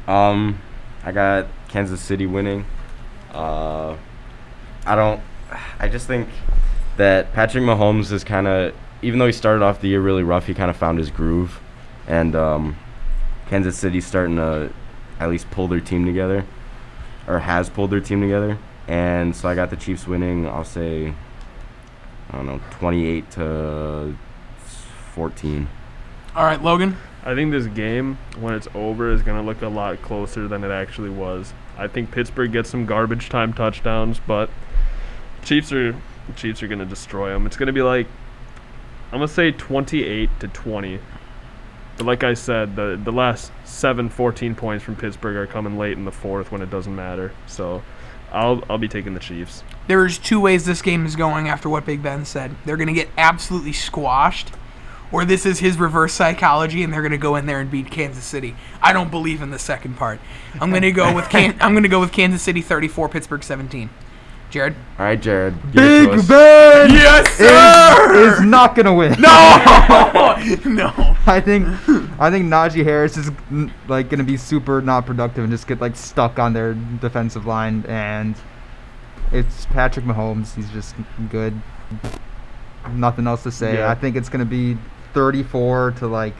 um, 0.06 0.60
I 1.04 1.12
got 1.12 1.46
Kansas 1.68 2.00
City 2.00 2.26
winning. 2.26 2.64
Uh, 3.32 3.96
I 4.86 4.96
don't. 4.96 5.20
I 5.78 5.88
just 5.88 6.06
think 6.06 6.28
that 6.96 7.32
Patrick 7.32 7.62
Mahomes 7.64 8.10
is 8.10 8.24
kind 8.24 8.46
of, 8.46 8.74
even 9.02 9.18
though 9.18 9.26
he 9.26 9.32
started 9.32 9.62
off 9.62 9.80
the 9.80 9.88
year 9.88 10.00
really 10.00 10.22
rough, 10.22 10.46
he 10.46 10.54
kind 10.54 10.70
of 10.70 10.76
found 10.76 10.98
his 10.98 11.10
groove, 11.10 11.60
and 12.06 12.34
um, 12.34 12.76
Kansas 13.48 13.76
City's 13.76 14.06
starting 14.06 14.36
to 14.36 14.72
at 15.20 15.28
least 15.28 15.50
pull 15.50 15.68
their 15.68 15.80
team 15.80 16.06
together, 16.06 16.44
or 17.26 17.40
has 17.40 17.68
pulled 17.68 17.90
their 17.90 18.00
team 18.00 18.20
together, 18.20 18.58
and 18.88 19.36
so 19.36 19.48
I 19.48 19.54
got 19.54 19.70
the 19.70 19.76
Chiefs 19.76 20.06
winning. 20.06 20.46
I'll 20.46 20.64
say, 20.64 21.14
I 22.30 22.36
don't 22.36 22.46
know, 22.46 22.60
28 22.72 23.30
to 23.32 24.16
14. 25.14 25.68
All 26.34 26.44
right, 26.44 26.62
Logan. 26.62 26.96
I 27.24 27.34
think 27.36 27.52
this 27.52 27.66
game, 27.66 28.18
when 28.40 28.54
it's 28.54 28.66
over, 28.74 29.12
is 29.12 29.22
going 29.22 29.40
to 29.40 29.46
look 29.46 29.62
a 29.62 29.68
lot 29.68 30.02
closer 30.02 30.48
than 30.48 30.64
it 30.64 30.70
actually 30.72 31.10
was. 31.10 31.52
I 31.78 31.86
think 31.86 32.10
Pittsburgh 32.10 32.50
gets 32.50 32.68
some 32.70 32.84
garbage 32.84 33.28
time 33.28 33.52
touchdowns, 33.52 34.20
but 34.26 34.50
Chiefs 35.44 35.72
are 35.72 35.94
Chiefs 36.36 36.62
are 36.62 36.68
going 36.68 36.78
to 36.78 36.86
destroy 36.86 37.30
them. 37.30 37.46
It's 37.46 37.56
going 37.56 37.66
to 37.66 37.72
be 37.72 37.82
like 37.82 38.06
I'm 39.12 39.18
going 39.18 39.28
to 39.28 39.34
say 39.34 39.52
28 39.52 40.30
to 40.40 40.48
20. 40.48 40.98
But 41.98 42.06
like 42.06 42.24
I 42.24 42.34
said, 42.34 42.76
the 42.76 42.98
the 43.02 43.12
last 43.12 43.52
7 43.64 44.08
14 44.08 44.54
points 44.54 44.84
from 44.84 44.96
Pittsburgh 44.96 45.36
are 45.36 45.46
coming 45.46 45.76
late 45.76 45.98
in 45.98 46.04
the 46.04 46.12
fourth 46.12 46.50
when 46.50 46.62
it 46.62 46.70
doesn't 46.70 46.94
matter. 46.94 47.32
So 47.46 47.82
I'll 48.32 48.64
I'll 48.70 48.78
be 48.78 48.88
taking 48.88 49.14
the 49.14 49.20
Chiefs. 49.20 49.62
There's 49.86 50.16
two 50.18 50.40
ways 50.40 50.64
this 50.64 50.80
game 50.80 51.04
is 51.04 51.16
going 51.16 51.48
after 51.48 51.68
what 51.68 51.84
Big 51.84 52.02
Ben 52.02 52.24
said. 52.24 52.54
They're 52.64 52.78
going 52.78 52.88
to 52.88 52.94
get 52.94 53.10
absolutely 53.18 53.74
squashed, 53.74 54.52
or 55.10 55.26
this 55.26 55.44
is 55.44 55.58
his 55.58 55.78
reverse 55.78 56.14
psychology, 56.14 56.82
and 56.82 56.92
they're 56.92 57.02
going 57.02 57.12
to 57.12 57.18
go 57.18 57.36
in 57.36 57.44
there 57.44 57.60
and 57.60 57.70
beat 57.70 57.90
Kansas 57.90 58.24
City. 58.24 58.56
I 58.80 58.94
don't 58.94 59.10
believe 59.10 59.42
in 59.42 59.50
the 59.50 59.58
second 59.58 59.96
part. 59.98 60.20
I'm 60.58 60.70
going 60.70 60.82
to 60.82 60.92
go 60.92 61.14
with 61.14 61.28
Can- 61.28 61.56
I'm 61.60 61.72
going 61.72 61.82
to 61.82 61.88
go 61.90 62.00
with 62.00 62.12
Kansas 62.12 62.40
City 62.40 62.62
34, 62.62 63.10
Pittsburgh 63.10 63.44
17. 63.44 63.90
Jared. 64.52 64.76
All 64.98 65.06
right, 65.06 65.18
Jared. 65.20 65.54
give 65.72 65.82
it 65.82 66.04
to 66.04 66.08
Big 66.10 66.18
us. 66.18 66.28
Ben 66.28 66.90
Yes, 66.90 67.40
is, 67.40 68.34
is 68.34 68.40
not 68.44 68.74
gonna 68.74 68.92
win. 68.92 69.12
No, 69.18 69.18
no. 70.66 71.16
I 71.26 71.40
think 71.42 71.66
I 72.20 72.30
think 72.30 72.44
Najee 72.44 72.84
Harris 72.84 73.16
is 73.16 73.30
like 73.88 74.10
gonna 74.10 74.24
be 74.24 74.36
super 74.36 74.82
not 74.82 75.06
productive 75.06 75.42
and 75.42 75.50
just 75.50 75.66
get 75.66 75.80
like 75.80 75.96
stuck 75.96 76.38
on 76.38 76.52
their 76.52 76.74
defensive 76.74 77.46
line 77.46 77.86
and 77.88 78.36
it's 79.32 79.64
Patrick 79.66 80.04
Mahomes. 80.04 80.54
He's 80.54 80.68
just 80.70 80.96
good. 81.30 81.58
Nothing 82.90 83.26
else 83.26 83.42
to 83.44 83.50
say. 83.50 83.76
Yeah. 83.78 83.90
I 83.90 83.94
think 83.94 84.16
it's 84.16 84.28
gonna 84.28 84.44
be 84.44 84.76
34 85.14 85.92
to 85.92 86.06
like 86.06 86.34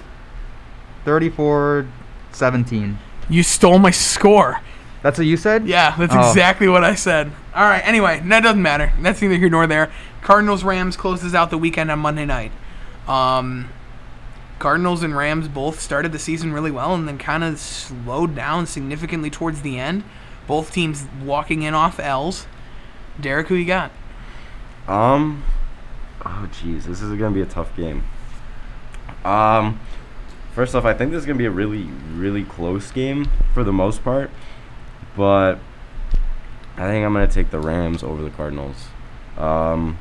34 1.07 1.87
17. 2.33 2.99
You 3.31 3.43
stole 3.43 3.79
my 3.79 3.91
score. 3.91 4.61
That's 5.03 5.19
what 5.19 5.27
you 5.27 5.37
said? 5.37 5.67
Yeah, 5.67 5.95
that's 5.97 6.15
Oh. 6.15 6.29
exactly 6.29 6.69
what 6.69 6.85
I 6.85 6.95
said. 6.95 7.33
All 7.55 7.65
right. 7.65 7.83
Anyway, 7.87 8.23
that 8.27 8.41
doesn't 8.43 8.63
matter. 8.63 8.93
That's 9.01 9.21
neither 9.21 9.35
here 9.37 9.51
nor 9.51 9.67
there. 9.67 9.91
Cardinals 10.23 10.63
Rams 10.63 10.97
closes 10.97 11.35
out 11.35 11.51
the 11.51 11.59
weekend 11.59 11.91
on 11.91 11.99
Monday 11.99 12.25
night. 12.25 12.53
Um, 13.09 13.69
Cardinals 14.61 15.03
and 15.03 15.17
Rams 15.17 15.49
both 15.49 15.81
started 15.81 16.13
the 16.13 16.21
season 16.21 16.53
really 16.53 16.71
well 16.71 16.95
and 16.95 17.09
then 17.09 17.19
kind 17.19 17.43
of 17.43 17.59
slowed 17.59 18.37
down 18.37 18.67
significantly 18.67 19.29
towards 19.29 19.63
the 19.63 19.79
end. 19.79 20.05
Both 20.47 20.73
teams 20.73 21.07
walking 21.25 21.63
in 21.63 21.75
off 21.75 21.99
L's. 21.99 22.47
Derek, 23.21 23.49
who 23.49 23.57
you 23.57 23.65
got? 23.67 23.91
Um. 24.87 25.43
Oh, 26.25 26.49
jeez, 26.53 26.85
this 26.85 27.03
is 27.03 27.19
gonna 27.19 27.35
be 27.35 27.43
a 27.43 27.47
tough 27.47 27.75
game. 27.77 28.05
Um. 29.25 29.81
First 30.55 30.75
off, 30.75 30.85
I 30.85 30.93
think 30.95 31.11
this 31.11 31.21
is 31.21 31.27
gonna 31.27 31.39
be 31.39 31.47
a 31.47 31.51
really, 31.51 31.89
really 32.15 32.45
close 32.45 32.91
game 32.91 33.27
for 33.55 33.65
the 33.65 33.73
most 33.73 34.05
part, 34.05 34.31
but 35.17 35.59
I 36.77 36.83
think 36.89 37.05
I'm 37.05 37.13
gonna 37.13 37.27
take 37.29 37.51
the 37.51 37.59
Rams 37.61 38.03
over 38.03 38.23
the 38.23 38.31
Cardinals. 38.31 38.87
Um. 39.39 39.99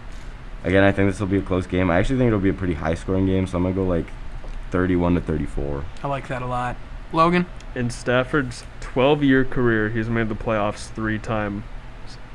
Again, 0.64 0.84
I 0.84 0.92
think 0.92 1.10
this 1.10 1.20
will 1.20 1.26
be 1.26 1.40
a 1.40 1.42
close 1.42 1.66
game. 1.66 1.90
I 1.90 1.98
actually 1.98 2.20
think 2.20 2.28
it'll 2.28 2.40
be 2.40 2.50
a 2.50 2.54
pretty 2.54 2.76
high-scoring 2.76 3.26
game, 3.26 3.48
so 3.48 3.58
I'm 3.58 3.64
gonna 3.64 3.74
go 3.74 3.84
like 3.84 4.06
31 4.70 5.16
to 5.16 5.22
34. 5.22 5.84
I 6.04 6.08
like 6.08 6.28
that 6.28 6.44
a 6.44 6.46
lot. 6.46 6.76
Logan? 7.12 7.48
In 7.74 7.90
Stafford's 7.90 8.64
12-year 8.82 9.44
career, 9.46 9.90
he's 9.90 10.08
made 10.08 10.30
the 10.30 10.36
playoffs 10.36 10.88
three 10.92 11.18
times 11.18 11.64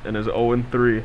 and 0.05 0.17
is 0.17 0.25
0 0.25 0.65
3. 0.73 0.97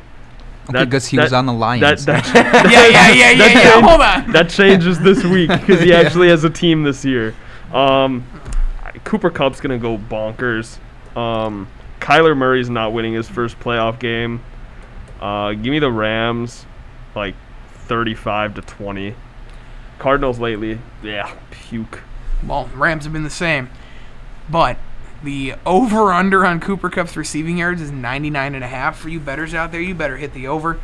Okay, 0.70 0.84
because 0.84 1.06
he 1.06 1.16
that- 1.16 1.22
was 1.22 1.32
on 1.32 1.46
the 1.46 1.52
That, 1.52 1.58
Lions. 1.58 2.04
that, 2.06 2.26
Yeah, 2.34 2.88
yeah, 2.88 2.88
yeah, 2.88 3.12
yeah, 3.12 3.38
that 3.38 3.52
yeah. 3.54 3.70
changed- 3.72 3.88
Hold 3.88 4.00
on. 4.00 4.32
That 4.32 4.50
changes 4.50 4.98
this 4.98 5.22
week 5.24 5.48
because 5.50 5.78
he 5.80 5.88
Yeah. 5.90 6.00
actually 6.00 6.28
has 6.28 6.42
a 6.42 6.50
team 6.50 6.82
this 6.82 7.04
year. 7.04 7.36
Um, 7.72 8.26
Cooper 9.04 9.30
Kupp's 9.30 9.60
gonna 9.60 9.78
go 9.78 9.96
bonkers. 9.96 10.78
Um, 11.16 11.68
Kyler 12.00 12.36
Murray's 12.36 12.70
not 12.70 12.92
winning 12.92 13.14
his 13.14 13.28
first 13.28 13.58
playoff 13.60 13.98
game. 13.98 14.42
Uh, 15.20 15.52
give 15.52 15.66
me 15.66 15.78
the 15.78 15.92
Rams, 15.92 16.66
like 17.14 17.34
35 17.74 18.54
to 18.54 18.62
20. 18.62 19.14
Cardinals 19.98 20.38
lately, 20.38 20.80
yeah, 21.02 21.32
puke. 21.50 22.00
Well, 22.46 22.68
Rams 22.74 23.04
have 23.04 23.12
been 23.12 23.22
the 23.22 23.30
same. 23.30 23.70
But 24.50 24.78
the 25.22 25.54
over 25.64 26.12
under 26.12 26.44
on 26.44 26.60
Cooper 26.60 26.90
Kupp's 26.90 27.16
receiving 27.16 27.58
yards 27.58 27.80
is 27.80 27.92
99 27.92 28.54
and 28.54 28.64
a 28.64 28.68
half 28.68 28.98
for 28.98 29.08
you 29.08 29.20
betters 29.20 29.54
out 29.54 29.70
there. 29.70 29.80
You 29.80 29.94
better 29.94 30.16
hit 30.16 30.34
the 30.34 30.48
over. 30.48 30.80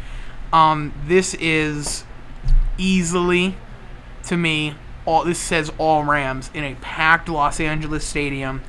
Um, 0.52 0.94
this 1.06 1.34
is 1.34 2.04
easily 2.78 3.56
to 4.24 4.36
me 4.36 4.74
all 5.04 5.24
this 5.24 5.38
says 5.38 5.72
all 5.78 6.04
Rams 6.04 6.50
in 6.54 6.64
a 6.64 6.74
packed 6.76 7.28
Los 7.28 7.60
Angeles 7.60 8.04
stadium 8.04 8.62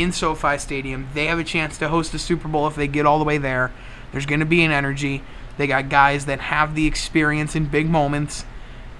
in 0.00 0.12
SoFi 0.12 0.58
Stadium. 0.58 1.08
They 1.14 1.26
have 1.26 1.38
a 1.38 1.44
chance 1.44 1.78
to 1.78 1.88
host 1.88 2.14
a 2.14 2.18
Super 2.18 2.48
Bowl 2.48 2.66
if 2.66 2.76
they 2.76 2.88
get 2.88 3.06
all 3.06 3.18
the 3.18 3.24
way 3.24 3.38
there. 3.38 3.72
There's 4.12 4.26
going 4.26 4.40
to 4.40 4.46
be 4.46 4.62
an 4.62 4.70
energy. 4.70 5.22
They 5.58 5.66
got 5.66 5.88
guys 5.88 6.26
that 6.26 6.40
have 6.40 6.74
the 6.74 6.86
experience 6.86 7.56
in 7.56 7.66
big 7.66 7.88
moments. 7.88 8.44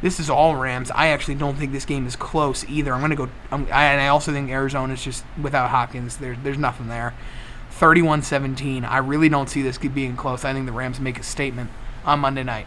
This 0.03 0.21
is 0.21 0.29
all 0.29 0.57
Rams. 0.57 0.91
I 0.91 1.09
actually 1.09 1.37
don't 1.37 1.57
think 1.57 1.73
this 1.73 1.85
game 1.85 2.07
is 2.07 2.17
close 2.17 2.65
either. 2.69 2.93
I'm 2.93 3.01
gonna 3.01 3.17
go. 3.17 3.31
I'm, 3.51 3.65
I, 3.73 3.85
and 3.87 4.01
I 4.01 4.09
also 4.09 4.31
think 4.31 4.51
Arizona 4.51 4.93
is 4.93 5.03
just 5.03 5.25
without 5.41 5.71
Hopkins. 5.71 6.19
There's 6.19 6.37
there's 6.43 6.59
nothing 6.59 6.89
there. 6.89 7.15
31-17. 7.79 8.89
I 8.89 8.99
really 8.99 9.29
don't 9.29 9.51
see 9.51 9.63
this 9.63 9.77
being 9.79 10.17
close. 10.17 10.45
I 10.45 10.53
think 10.53 10.67
the 10.67 10.73
Rams 10.73 10.99
make 10.99 11.19
a 11.19 11.23
statement 11.23 11.71
on 12.05 12.21
Monday 12.21 12.43
night. 12.43 12.67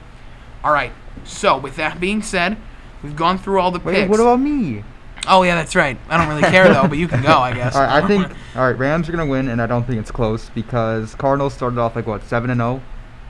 All 0.64 0.72
right. 0.72 0.92
So 1.24 1.58
with 1.58 1.76
that 1.78 2.00
being 2.00 2.22
said, 2.22 2.58
we've 3.02 3.16
gone 3.16 3.38
through 3.40 3.60
all 3.60 3.72
the 3.72 3.80
Wait, 3.80 3.94
picks. 3.94 4.10
what 4.10 4.20
about 4.20 4.40
me? 4.40 4.84
Oh 5.28 5.44
yeah, 5.44 5.56
that's 5.56 5.76
right. 5.76 5.98
I 6.10 6.18
don't 6.18 6.28
really 6.28 6.42
care 6.50 6.72
though, 6.74 6.88
but 6.88 6.98
you 6.98 7.08
can 7.08 7.22
go. 7.22 7.38
I 7.40 7.54
guess. 7.54 7.76
All 7.78 7.82
right, 7.82 8.04
I 8.04 8.08
think 8.08 8.28
all 8.56 8.64
right, 8.66 8.78
Rams 8.78 9.08
are 9.10 9.12
gonna 9.12 9.26
win, 9.26 9.48
and 9.50 9.62
I 9.62 9.66
don't 9.68 9.86
think 9.86 10.00
it's 10.00 10.12
close 10.12 10.50
because 10.50 11.16
Cardinals 11.16 11.54
started 11.54 11.80
off 11.80 11.96
like 11.96 12.08
what 12.08 12.24
seven 12.24 12.50
and 12.50 12.60
zero, 12.60 12.82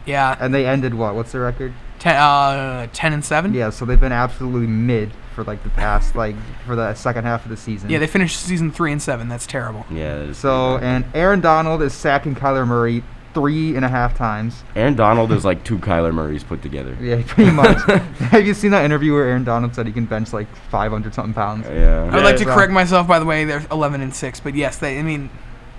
Yeah. 0.06 0.36
and 0.40 0.54
they 0.54 0.66
ended 0.66 0.94
what? 0.94 1.16
What's 1.16 1.32
their 1.32 1.42
record? 1.42 1.74
Ten, 2.00 2.16
uh, 2.16 2.88
10 2.94 3.12
and 3.12 3.26
seven. 3.26 3.54
Yeah, 3.54 3.70
so 3.72 3.84
they've 3.84 4.00
been 4.00 4.14
absolutely 4.14 4.68
mid 4.68 5.12
for 5.36 5.44
like 5.44 5.62
the 5.64 5.70
past 5.72 6.16
like 6.16 6.36
for 6.66 6.76
the 6.76 6.94
second 6.94 7.26
half 7.26 7.44
of 7.44 7.50
the 7.52 7.58
season. 7.58 7.90
Yeah, 7.90 8.00
they 8.00 8.08
finished 8.08 8.40
season 8.40 8.72
three 8.72 8.94
and 8.94 9.02
seven. 9.02 9.28
That's 9.28 9.46
terrible. 9.46 9.86
Yeah. 9.92 10.20
that 10.20 10.30
is 10.30 10.38
So 10.38 10.78
and 10.78 11.04
Aaron 11.14 11.42
Donald 11.42 11.82
is 11.82 11.94
sacking 11.94 12.36
Kyler 12.36 12.66
Murray 12.66 13.04
three 13.34 13.76
and 13.76 13.86
a 13.86 13.90
half 13.90 14.18
times. 14.18 14.64
Aaron 14.76 14.96
Donald 14.96 15.32
is 15.32 15.46
like 15.46 15.64
two 15.64 15.78
Kyler 15.78 16.14
Murrays 16.14 16.44
put 16.44 16.62
together. 16.62 16.98
Yeah, 17.00 17.22
pretty 17.26 17.52
much. 17.52 17.78
Have 18.32 18.46
you 18.48 18.54
seen 18.54 18.72
that 18.72 18.84
interview 18.86 19.14
where 19.14 19.26
Aaron 19.26 19.44
Donald 19.44 19.76
said 19.76 19.86
he 19.86 19.94
can 19.94 20.06
bench 20.06 20.34
like 20.34 20.48
500 20.72 21.14
something 21.14 21.34
pounds? 21.34 21.68
Yeah. 21.68 22.10
I 22.12 22.16
would 22.16 22.24
like 22.24 22.38
to 22.38 22.44
so- 22.46 22.54
correct 22.54 22.72
myself, 22.72 23.08
by 23.08 23.20
the 23.20 23.26
way. 23.26 23.46
They're 23.46 23.66
11 23.72 24.02
and 24.02 24.14
six, 24.14 24.40
but 24.40 24.56
yes, 24.56 24.78
they. 24.78 24.98
I 25.00 25.04
mean, 25.04 25.30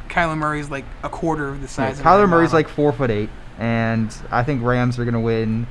Kyler 0.08 0.38
Murray's 0.38 0.70
like 0.70 0.84
a 1.02 1.08
quarter 1.08 1.48
of 1.48 1.56
the 1.56 1.62
Yeah, 1.62 1.66
size. 1.68 1.98
of 2.00 2.04
Kyler 2.06 2.18
Aaron 2.18 2.30
Murray's 2.30 2.50
Donald. 2.50 2.66
like 2.66 2.74
four 2.74 2.92
foot 2.92 3.10
eight, 3.10 3.30
and 3.58 4.14
I 4.30 4.42
think 4.44 4.62
Rams 4.62 4.98
are 4.98 5.04
gonna 5.04 5.20
win 5.20 5.66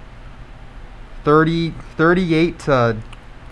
30, 1.23 1.71
38 1.97 2.59
to 2.59 2.97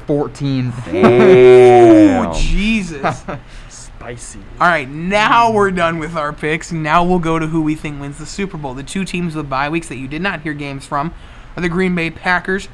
14. 0.05 0.73
Oh 0.75 0.91
Damn. 0.91 2.33
Jesus! 2.33 3.23
Spicy. 3.99 4.39
All 4.61 4.67
right, 4.67 4.87
now 4.87 5.51
we're 5.51 5.71
done 5.71 5.97
with 5.99 6.15
our 6.15 6.31
picks. 6.31 6.71
Now 6.71 7.03
we'll 7.03 7.19
go 7.19 7.39
to 7.39 7.47
who 7.47 7.61
we 7.61 7.75
think 7.75 7.99
wins 7.99 8.17
the 8.19 8.25
Super 8.25 8.57
Bowl. 8.57 8.73
The 8.73 8.83
two 8.83 9.03
teams 9.05 9.35
with 9.35 9.49
bye 9.49 9.69
weeks 9.69 9.87
that 9.89 9.97
you 9.97 10.07
did 10.07 10.21
not 10.21 10.41
hear 10.41 10.53
games 10.53 10.85
from 10.85 11.13
are 11.55 11.61
the 11.61 11.69
Green 11.69 11.95
Bay 11.95 12.11
Packers, 12.11 12.69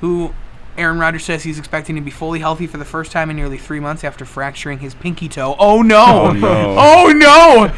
who 0.00 0.34
Aaron 0.76 0.98
Rodgers 0.98 1.24
says 1.24 1.44
he's 1.44 1.58
expecting 1.58 1.94
to 1.96 2.02
be 2.02 2.10
fully 2.10 2.40
healthy 2.40 2.66
for 2.66 2.76
the 2.76 2.84
first 2.84 3.10
time 3.10 3.30
in 3.30 3.36
nearly 3.36 3.56
three 3.56 3.80
months 3.80 4.04
after 4.04 4.26
fracturing 4.26 4.80
his 4.80 4.94
pinky 4.94 5.28
toe. 5.28 5.56
Oh 5.58 5.80
no! 5.82 6.04
Oh, 6.28 6.32
no. 6.32 6.76
Oh 6.78 7.12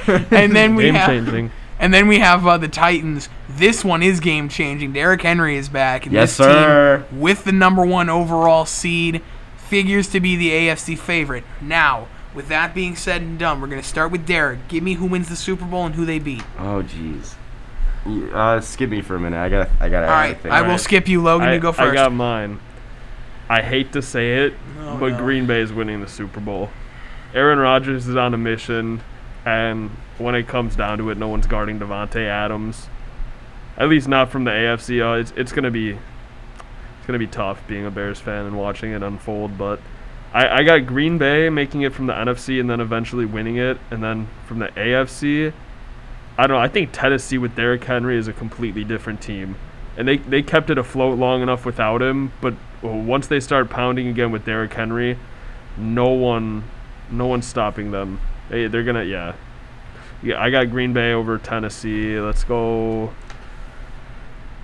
no! 0.09 0.15
And 0.37 0.55
then 0.57 0.75
we 0.75 0.85
Game 0.85 0.95
have 0.97 1.09
changing. 1.09 1.51
And 1.79 1.95
then 1.95 2.09
we 2.09 2.19
have 2.19 2.45
uh, 2.45 2.59
the 2.59 2.67
Titans. 2.67 3.29
This 3.49 3.85
one 3.85 4.03
is 4.03 4.19
game 4.19 4.49
changing. 4.49 4.93
Derrick 4.93 5.23
Henry 5.23 5.57
is 5.57 5.69
back. 5.69 6.05
And 6.07 6.13
Yes, 6.13 6.37
this 6.37 6.45
team, 6.45 6.53
sir. 6.55 7.07
with 7.13 7.45
the 7.45 7.53
number 7.53 7.87
one 7.87 8.11
overall 8.11 8.67
seed, 8.67 9.23
figures 9.57 10.09
to 10.09 10.19
be 10.19 10.35
the 10.35 10.51
AFC 10.51 10.99
favorite. 10.99 11.45
Now, 11.61 12.09
with 12.39 12.47
that 12.51 12.73
being 12.73 12.95
said 12.95 13.21
and 13.21 13.37
done, 13.37 13.61
we're 13.61 13.67
going 13.67 13.83
to 13.83 13.87
start 13.89 14.13
with 14.13 14.25
Derek. 14.25 14.69
Give 14.69 14.81
me 14.85 14.95
who 14.95 15.07
wins 15.07 15.29
the 15.29 15.35
Super 15.35 15.65
Bowl 15.65 15.85
and 15.87 15.97
who 15.97 16.07
they 16.07 16.21
beat. 16.21 16.45
Oh 16.57 16.85
jeez. 16.85 17.35
Uh, 18.33 18.61
skip 18.61 18.89
me 18.91 19.03
for 19.03 19.17
a 19.17 19.21
minute. 19.21 19.37
I 19.37 19.49
got. 19.49 19.69
I 19.81 19.89
got. 19.89 20.05
All 20.05 20.11
right, 20.11 20.39
I 20.47 20.61
will 20.61 20.69
Alright. 20.69 20.81
skip 20.81 21.09
you, 21.09 21.21
Logan. 21.21 21.49
I, 21.49 21.55
you 21.55 21.61
go 21.61 21.73
first. 21.73 21.91
I 21.91 21.93
got 21.95 22.13
mine. 22.13 22.61
I 23.49 23.61
hate 23.61 23.93
to 23.95 24.03
say 24.03 24.45
it, 24.45 24.55
Oh, 24.79 24.97
but 24.99 25.09
no. 25.15 25.19
Green 25.19 25.47
Bay 25.49 25.61
is 25.61 25.73
winning 25.73 26.01
the 26.01 26.07
Super 26.07 26.39
Bowl. 26.39 26.71
Aaron 27.35 27.59
Rodgers 27.59 28.07
is 28.07 28.15
on 28.15 28.33
a 28.35 28.39
mission, 28.39 29.01
and 29.45 29.91
when 30.19 30.37
it 30.37 30.47
comes 30.47 30.77
down 30.77 30.99
to 30.99 31.11
it, 31.11 31.19
no 31.19 31.27
one's 31.27 31.49
guarding 31.49 31.81
Davante 31.81 32.25
Adams. 32.25 32.87
At 33.77 33.89
least 33.89 34.07
not 34.07 34.31
from 34.31 34.45
the 34.45 34.53
AFC. 34.53 35.03
Uh, 35.05 35.19
it's 35.19 35.33
it's 35.37 35.51
gonna 35.51 35.73
be 35.73 35.91
it's 35.91 37.07
gonna 37.07 37.19
be 37.19 37.27
tough 37.27 37.67
being 37.67 37.85
a 37.85 37.91
Bears 37.91 38.21
fan 38.21 38.47
and 38.47 38.57
watching 38.57 38.93
it 38.93 39.03
unfold. 39.03 39.59
But 39.59 39.81
I, 40.33 40.59
I 40.59 40.63
got 40.63 40.87
Green 40.87 41.19
Bay 41.19 41.49
making 41.49 41.83
it 41.83 41.93
from 41.93 42.07
the 42.07 42.13
NFC 42.13 42.61
and 42.61 42.69
then 42.69 42.81
eventually 42.81 43.25
winning 43.25 43.57
it, 43.57 43.79
and 43.91 44.03
then 44.03 44.29
from 44.47 44.59
the 44.59 44.69
AFC. 44.69 45.53
I 46.37 46.47
don't 46.47 46.57
know. 46.57 46.63
I 46.63 46.69
think 46.69 46.91
Tennessee 46.93 47.39
with 47.39 47.57
Derrick 47.57 47.83
Henry 47.83 48.17
is 48.17 48.29
a 48.29 48.33
completely 48.33 48.85
different 48.85 49.21
team 49.21 49.57
and 49.99 50.07
they, 50.07 50.17
they 50.17 50.43
kept 50.43 50.71
it 50.71 50.79
afloat 50.79 51.19
long 51.19 51.43
enough 51.43 51.67
without 51.67 52.01
him. 52.01 52.33
But 52.41 52.55
once 52.83 53.27
they 53.27 53.41
start 53.41 53.69
pounding 53.69 54.07
again 54.07 54.31
with 54.31 54.45
Derrick 54.45 54.73
Henry, 54.73 55.19
no 55.77 56.11
one, 56.11 56.63
no 57.11 57.27
one's 57.27 57.47
stopping 57.47 57.91
them. 57.91 58.21
They 58.49 58.69
they're 58.69 58.85
gonna 58.85 59.03
yeah, 59.03 59.35
yeah. 60.23 60.41
I 60.41 60.51
got 60.51 60.71
Green 60.71 60.93
Bay 60.93 61.13
over 61.13 61.37
Tennessee. 61.37 62.19
Let's 62.19 62.45
go. 62.45 63.13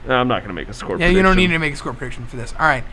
I'm 0.08 0.28
not 0.28 0.42
gonna 0.42 0.54
make 0.54 0.68
a 0.68 0.72
score. 0.72 0.90
Prediction. 0.90 1.12
Yeah, 1.12 1.16
you 1.16 1.22
don't 1.24 1.36
need 1.36 1.48
to 1.48 1.58
make 1.58 1.74
a 1.74 1.76
score 1.76 1.92
prediction 1.92 2.26
for 2.26 2.36
this. 2.36 2.52
All 2.52 2.66
right, 2.66 2.84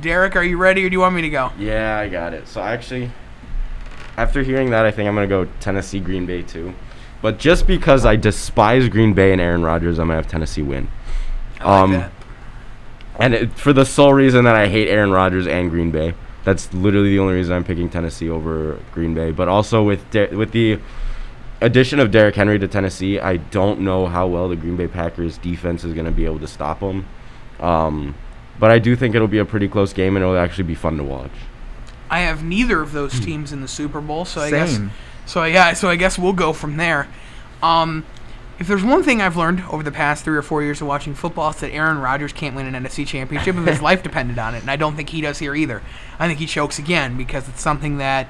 Derek, 0.00 0.36
are 0.36 0.42
you 0.44 0.58
ready, 0.58 0.84
or 0.84 0.88
do 0.90 0.94
you 0.94 1.00
want 1.00 1.14
me 1.14 1.22
to 1.22 1.30
go? 1.30 1.52
Yeah, 1.58 1.98
I 1.98 2.08
got 2.08 2.34
it. 2.34 2.46
So 2.48 2.60
actually, 2.60 3.10
after 4.16 4.42
hearing 4.42 4.70
that, 4.70 4.84
I 4.84 4.90
think 4.90 5.08
I'm 5.08 5.14
gonna 5.14 5.26
go 5.26 5.46
Tennessee 5.60 6.00
Green 6.00 6.26
Bay 6.26 6.42
too. 6.42 6.74
But 7.22 7.38
just 7.38 7.66
because 7.66 8.04
I 8.04 8.16
despise 8.16 8.88
Green 8.88 9.14
Bay 9.14 9.32
and 9.32 9.40
Aaron 9.40 9.62
Rodgers, 9.62 9.98
I'm 9.98 10.08
gonna 10.08 10.16
have 10.16 10.28
Tennessee 10.28 10.62
win. 10.62 10.88
I 11.60 11.64
like 11.64 11.82
Um, 11.82 11.92
that. 11.92 12.12
And 13.18 13.34
it, 13.34 13.52
for 13.58 13.72
the 13.72 13.84
sole 13.86 14.12
reason 14.12 14.44
that 14.44 14.54
I 14.54 14.68
hate 14.68 14.88
Aaron 14.88 15.10
Rodgers 15.10 15.46
and 15.46 15.70
Green 15.70 15.90
Bay. 15.90 16.14
That's 16.44 16.72
literally 16.74 17.10
the 17.10 17.18
only 17.18 17.34
reason 17.34 17.56
I'm 17.56 17.64
picking 17.64 17.88
Tennessee 17.88 18.28
over 18.30 18.78
Green 18.92 19.14
Bay. 19.14 19.32
But 19.32 19.48
also 19.48 19.82
with 19.82 20.08
De- 20.10 20.28
with 20.36 20.52
the 20.52 20.78
addition 21.60 21.98
of 21.98 22.10
Derrick 22.12 22.36
Henry 22.36 22.58
to 22.58 22.68
Tennessee, 22.68 23.18
I 23.18 23.38
don't 23.38 23.80
know 23.80 24.06
how 24.06 24.26
well 24.28 24.48
the 24.48 24.54
Green 24.54 24.76
Bay 24.76 24.86
Packers 24.86 25.38
defense 25.38 25.82
is 25.82 25.92
going 25.94 26.04
to 26.04 26.12
be 26.12 26.24
able 26.26 26.38
to 26.40 26.46
stop 26.46 26.80
him. 26.80 27.06
Um, 27.58 28.14
but 28.58 28.70
I 28.70 28.78
do 28.78 28.96
think 28.96 29.14
it'll 29.14 29.28
be 29.28 29.38
a 29.38 29.44
pretty 29.44 29.68
close 29.68 29.92
game 29.92 30.16
and 30.16 30.22
it'll 30.22 30.36
actually 30.36 30.64
be 30.64 30.74
fun 30.74 30.96
to 30.96 31.04
watch. 31.04 31.30
I 32.08 32.20
have 32.20 32.44
neither 32.44 32.80
of 32.80 32.92
those 32.92 33.18
teams 33.18 33.52
in 33.52 33.60
the 33.60 33.68
Super 33.68 34.00
Bowl, 34.00 34.24
so 34.24 34.40
I 34.40 34.50
guess 34.50 34.72
Same. 34.72 34.90
so. 35.26 35.44
Yeah, 35.44 35.72
so 35.72 35.88
I 35.88 35.96
guess 35.96 36.18
we'll 36.18 36.32
go 36.32 36.52
from 36.52 36.76
there. 36.76 37.08
Um, 37.62 38.04
if 38.58 38.66
there's 38.66 38.84
one 38.84 39.02
thing 39.02 39.20
I've 39.20 39.36
learned 39.36 39.62
over 39.70 39.82
the 39.82 39.92
past 39.92 40.24
three 40.24 40.36
or 40.36 40.42
four 40.42 40.62
years 40.62 40.80
of 40.80 40.86
watching 40.86 41.14
football, 41.14 41.50
it's 41.50 41.60
that 41.60 41.72
Aaron 41.72 41.98
Rodgers 41.98 42.32
can't 42.32 42.54
win 42.56 42.72
an 42.72 42.84
NFC 42.84 43.06
championship 43.06 43.56
if 43.56 43.66
his 43.66 43.82
life 43.82 44.02
depended 44.02 44.38
on 44.38 44.54
it, 44.54 44.62
and 44.62 44.70
I 44.70 44.76
don't 44.76 44.96
think 44.96 45.10
he 45.10 45.20
does 45.20 45.38
here 45.38 45.54
either. 45.54 45.82
I 46.18 46.26
think 46.26 46.38
he 46.38 46.46
chokes 46.46 46.78
again 46.78 47.16
because 47.16 47.48
it's 47.48 47.60
something 47.60 47.98
that 47.98 48.28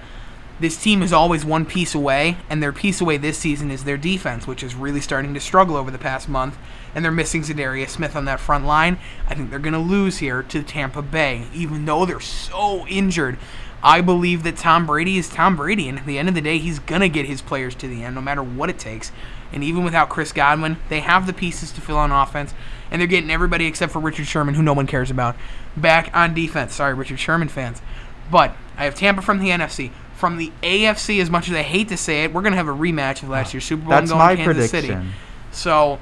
this 0.58 0.82
team 0.82 1.02
is 1.02 1.12
always 1.12 1.44
one 1.44 1.66
piece 1.66 1.94
away, 1.94 2.38
and 2.48 2.62
their 2.62 2.72
piece 2.72 3.00
away 3.00 3.18
this 3.18 3.36
season 3.36 3.70
is 3.70 3.84
their 3.84 3.98
defense, 3.98 4.46
which 4.46 4.62
is 4.62 4.74
really 4.74 5.00
starting 5.00 5.34
to 5.34 5.40
struggle 5.40 5.76
over 5.76 5.90
the 5.90 5.98
past 5.98 6.28
month, 6.28 6.56
and 6.94 7.04
they're 7.04 7.12
missing 7.12 7.42
Za'Darius 7.42 7.90
Smith 7.90 8.16
on 8.16 8.24
that 8.24 8.40
front 8.40 8.64
line. 8.64 8.98
I 9.28 9.34
think 9.34 9.50
they're 9.50 9.58
going 9.58 9.74
to 9.74 9.78
lose 9.78 10.18
here 10.18 10.42
to 10.44 10.62
Tampa 10.62 11.02
Bay, 11.02 11.46
even 11.52 11.84
though 11.84 12.06
they're 12.06 12.20
so 12.20 12.86
injured. 12.86 13.36
I 13.82 14.00
believe 14.00 14.42
that 14.44 14.56
Tom 14.56 14.86
Brady 14.86 15.18
is 15.18 15.28
Tom 15.28 15.56
Brady, 15.56 15.88
and 15.88 15.98
at 15.98 16.06
the 16.06 16.18
end 16.18 16.28
of 16.28 16.34
the 16.34 16.40
day, 16.40 16.56
he's 16.56 16.78
going 16.78 17.02
to 17.02 17.08
get 17.10 17.26
his 17.26 17.42
players 17.42 17.74
to 17.76 17.86
the 17.86 18.02
end, 18.02 18.14
no 18.14 18.22
matter 18.22 18.42
what 18.42 18.70
it 18.70 18.78
takes. 18.78 19.12
And 19.52 19.62
even 19.62 19.84
without 19.84 20.08
Chris 20.08 20.32
Godwin, 20.32 20.78
they 20.88 21.00
have 21.00 21.26
the 21.26 21.32
pieces 21.34 21.70
to 21.72 21.82
fill 21.82 21.98
on 21.98 22.10
offense, 22.10 22.54
and 22.90 23.00
they're 23.00 23.06
getting 23.06 23.30
everybody 23.30 23.66
except 23.66 23.92
for 23.92 24.00
Richard 24.00 24.26
Sherman, 24.26 24.54
who 24.54 24.62
no 24.62 24.72
one 24.72 24.86
cares 24.86 25.10
about, 25.10 25.36
back 25.76 26.10
on 26.14 26.34
defense. 26.34 26.74
Sorry, 26.74 26.94
Richard 26.94 27.20
Sherman 27.20 27.48
fans. 27.48 27.82
But 28.30 28.56
I 28.76 28.84
have 28.84 28.94
Tampa 28.94 29.22
from 29.22 29.38
the 29.38 29.50
NFC. 29.50 29.92
From 30.16 30.38
the 30.38 30.50
AFC, 30.62 31.20
as 31.20 31.28
much 31.30 31.48
as 31.48 31.54
I 31.54 31.62
hate 31.62 31.88
to 31.88 31.96
say 31.96 32.24
it, 32.24 32.32
we're 32.32 32.40
going 32.42 32.52
to 32.52 32.56
have 32.56 32.68
a 32.68 32.72
rematch 32.72 33.22
of 33.22 33.28
last 33.28 33.52
year's 33.52 33.64
Super 33.64 33.82
Bowl 33.82 33.90
That's 33.90 34.10
and 34.10 34.18
going 34.18 34.18
my 34.18 34.36
Kansas 34.36 34.70
prediction. 34.70 35.02
City. 35.02 35.12
So 35.52 35.98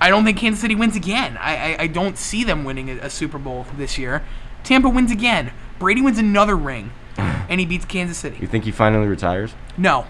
I 0.00 0.08
don't 0.08 0.24
think 0.24 0.38
Kansas 0.38 0.60
City 0.60 0.74
wins 0.76 0.94
again. 0.96 1.36
I, 1.36 1.74
I, 1.74 1.82
I 1.82 1.86
don't 1.88 2.16
see 2.16 2.44
them 2.44 2.64
winning 2.64 2.88
a, 2.90 2.94
a 3.06 3.10
Super 3.10 3.38
Bowl 3.38 3.66
this 3.76 3.98
year. 3.98 4.22
Tampa 4.62 4.88
wins 4.88 5.10
again. 5.10 5.52
Brady 5.78 6.00
wins 6.00 6.18
another 6.18 6.56
ring, 6.56 6.92
and 7.16 7.58
he 7.58 7.66
beats 7.66 7.84
Kansas 7.86 8.18
City. 8.18 8.36
You 8.40 8.46
think 8.46 8.64
he 8.64 8.70
finally 8.70 9.06
retires 9.08 9.52
No, 9.76 10.06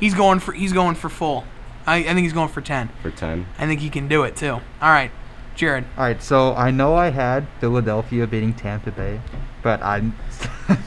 he's 0.00 0.14
going 0.14 0.38
for 0.38 0.52
he's 0.52 0.72
going 0.72 0.94
for 0.94 1.08
full. 1.08 1.44
I, 1.86 1.96
I 1.96 2.02
think 2.04 2.20
he's 2.20 2.32
going 2.32 2.48
for 2.48 2.60
ten. 2.60 2.90
for 3.02 3.10
10? 3.10 3.46
I 3.58 3.66
think 3.66 3.80
he 3.80 3.90
can 3.90 4.08
do 4.08 4.22
it 4.22 4.36
too. 4.36 4.52
All 4.52 4.62
right, 4.80 5.10
Jared. 5.54 5.84
All 5.96 6.04
right, 6.04 6.22
so 6.22 6.54
I 6.54 6.70
know 6.70 6.94
I 6.94 7.10
had 7.10 7.46
Philadelphia 7.60 8.26
beating 8.26 8.54
Tampa 8.54 8.90
Bay, 8.90 9.20
but 9.62 9.82
I. 9.82 10.10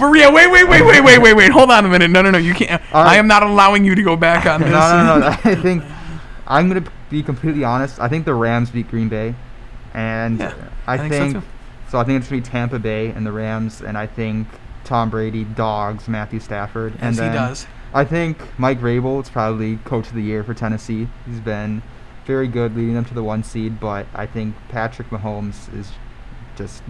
Maria, 0.00 0.30
wait, 0.30 0.50
wait, 0.50 0.68
wait, 0.68 0.82
wait, 0.84 1.00
wait, 1.04 1.18
wait, 1.20 1.34
wait. 1.34 1.50
Hold 1.50 1.70
on 1.70 1.84
a 1.84 1.88
minute. 1.88 2.10
No, 2.10 2.22
no, 2.22 2.30
no. 2.30 2.38
You 2.38 2.54
can't. 2.54 2.80
Right. 2.92 2.92
I 2.94 3.16
am 3.16 3.26
not 3.28 3.42
allowing 3.42 3.84
you 3.84 3.94
to 3.94 4.02
go 4.02 4.16
back 4.16 4.46
on 4.46 4.60
this. 4.62 4.70
no, 4.70 5.04
no, 5.04 5.18
no. 5.18 5.26
I 5.44 5.54
think 5.54 5.84
I'm 6.46 6.68
gonna 6.68 6.84
be 7.10 7.22
completely 7.22 7.64
honest. 7.64 8.00
I 8.00 8.08
think 8.08 8.24
the 8.24 8.34
Rams 8.34 8.70
beat 8.70 8.88
Green 8.88 9.08
Bay, 9.08 9.34
and 9.94 10.38
Yeah, 10.40 10.54
I, 10.86 10.94
I 10.94 10.98
think 10.98 11.12
so, 11.12 11.18
think, 11.20 11.32
too. 11.34 11.42
so. 11.90 11.98
I 11.98 12.04
think 12.04 12.20
it's 12.20 12.28
gonna 12.28 12.40
be 12.42 12.46
Tampa 12.48 12.78
Bay 12.78 13.08
and 13.08 13.26
the 13.26 13.32
Rams, 13.32 13.80
and 13.82 13.96
I 13.98 14.06
think 14.06 14.46
Tom 14.84 15.10
Brady 15.10 15.44
dogs 15.44 16.08
Matthew 16.08 16.40
Stafford. 16.40 16.94
and 17.00 17.14
Yes, 17.16 17.24
he 17.24 17.32
does. 17.38 17.66
I 17.92 18.04
think 18.04 18.38
Mike 18.58 18.80
Vrabel 18.80 19.20
is 19.22 19.28
probably 19.28 19.76
coach 19.78 20.06
of 20.08 20.14
the 20.14 20.22
year 20.22 20.44
for 20.44 20.54
Tennessee. 20.54 21.08
He's 21.26 21.40
been 21.40 21.82
very 22.24 22.46
good 22.46 22.76
leading 22.76 22.94
them 22.94 23.04
to 23.06 23.14
the 23.14 23.22
one 23.24 23.42
seed, 23.42 23.80
but 23.80 24.06
I 24.14 24.26
think 24.26 24.54
Patrick 24.68 25.10
Mahomes 25.10 25.72
is 25.76 25.90
just 26.60 26.82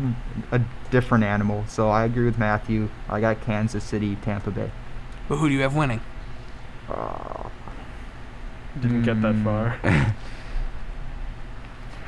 a 0.53 0.61
different 0.91 1.25
animal. 1.25 1.65
So 1.69 1.89
I 1.91 2.05
agree 2.05 2.25
with 2.25 2.39
Matthew. 2.39 2.89
I 3.09 3.21
got 3.21 3.41
Kansas 3.41 3.85
City, 3.85 4.17
Tampa 4.23 4.51
Bay. 4.51 4.71
But 5.29 5.37
who 5.37 5.49
do 5.49 5.55
you 5.55 5.61
have 5.63 5.75
winning? 5.77 6.01
Didn't 8.81 9.03
get 9.03 9.21
that 9.23 9.35
Mm. 9.35 9.45
far. 9.45 9.77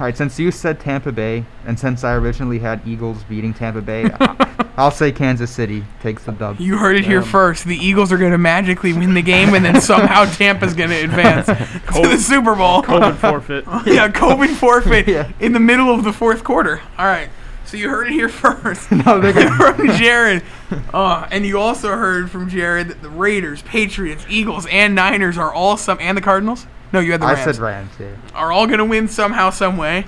All 0.00 0.06
right, 0.06 0.16
since 0.16 0.38
you 0.38 0.50
said 0.50 0.80
Tampa 0.80 1.12
Bay, 1.12 1.44
and 1.66 1.78
since 1.78 2.02
I 2.02 2.14
originally 2.14 2.58
had 2.60 2.80
Eagles 2.86 3.22
beating 3.24 3.52
Tampa 3.54 3.80
Bay, 3.82 4.10
I- 4.20 4.48
I'll 4.76 4.90
say 4.90 5.12
Kansas 5.12 5.50
City 5.50 5.84
takes 6.00 6.24
the 6.24 6.32
dub. 6.32 6.58
You 6.58 6.78
heard 6.78 6.96
it 6.96 7.04
here 7.04 7.20
Damn. 7.20 7.28
first. 7.28 7.64
The 7.66 7.76
Eagles 7.76 8.10
are 8.10 8.16
going 8.16 8.32
to 8.32 8.38
magically 8.38 8.92
win 8.94 9.12
the 9.14 9.22
game, 9.22 9.54
and 9.54 9.64
then 9.64 9.80
somehow 9.80 10.24
Tampa's 10.24 10.72
going 10.74 10.88
to 10.90 10.96
advance 11.04 11.46
to 11.46 12.02
the 12.08 12.16
Super 12.18 12.54
Bowl. 12.56 12.82
COVID 12.82 13.16
forfeit. 13.16 13.64
yeah, 13.86 14.08
COVID 14.08 14.54
forfeit 14.56 15.06
Yeah. 15.06 15.30
in 15.40 15.52
the 15.52 15.60
middle 15.60 15.94
of 15.94 16.04
the 16.04 16.12
fourth 16.12 16.42
quarter. 16.42 16.80
All 16.98 17.04
right. 17.06 17.28
So 17.72 17.78
you 17.78 17.88
heard 17.88 18.08
it 18.08 18.12
here 18.12 18.28
first. 18.28 18.92
No, 18.92 19.18
they're 19.18 19.32
gonna- 19.32 19.72
from 19.74 19.88
Jared. 19.96 20.42
Uh, 20.92 21.26
and 21.30 21.46
you 21.46 21.58
also 21.58 21.88
heard 21.96 22.30
from 22.30 22.50
Jared 22.50 22.88
that 22.88 23.00
the 23.00 23.08
Raiders, 23.08 23.62
Patriots, 23.62 24.26
Eagles, 24.28 24.66
and 24.66 24.94
Niners 24.94 25.38
are 25.38 25.50
all 25.54 25.78
some 25.78 25.96
and 25.98 26.14
the 26.14 26.20
Cardinals. 26.20 26.66
No, 26.92 27.00
you 27.00 27.12
had 27.12 27.22
the 27.22 27.26
I 27.26 27.34
said 27.42 27.56
Rams. 27.56 27.90
Yeah. 27.98 28.08
are 28.34 28.52
all 28.52 28.66
going 28.66 28.78
to 28.78 28.84
win 28.84 29.08
somehow, 29.08 29.48
some 29.48 29.78
way, 29.78 30.04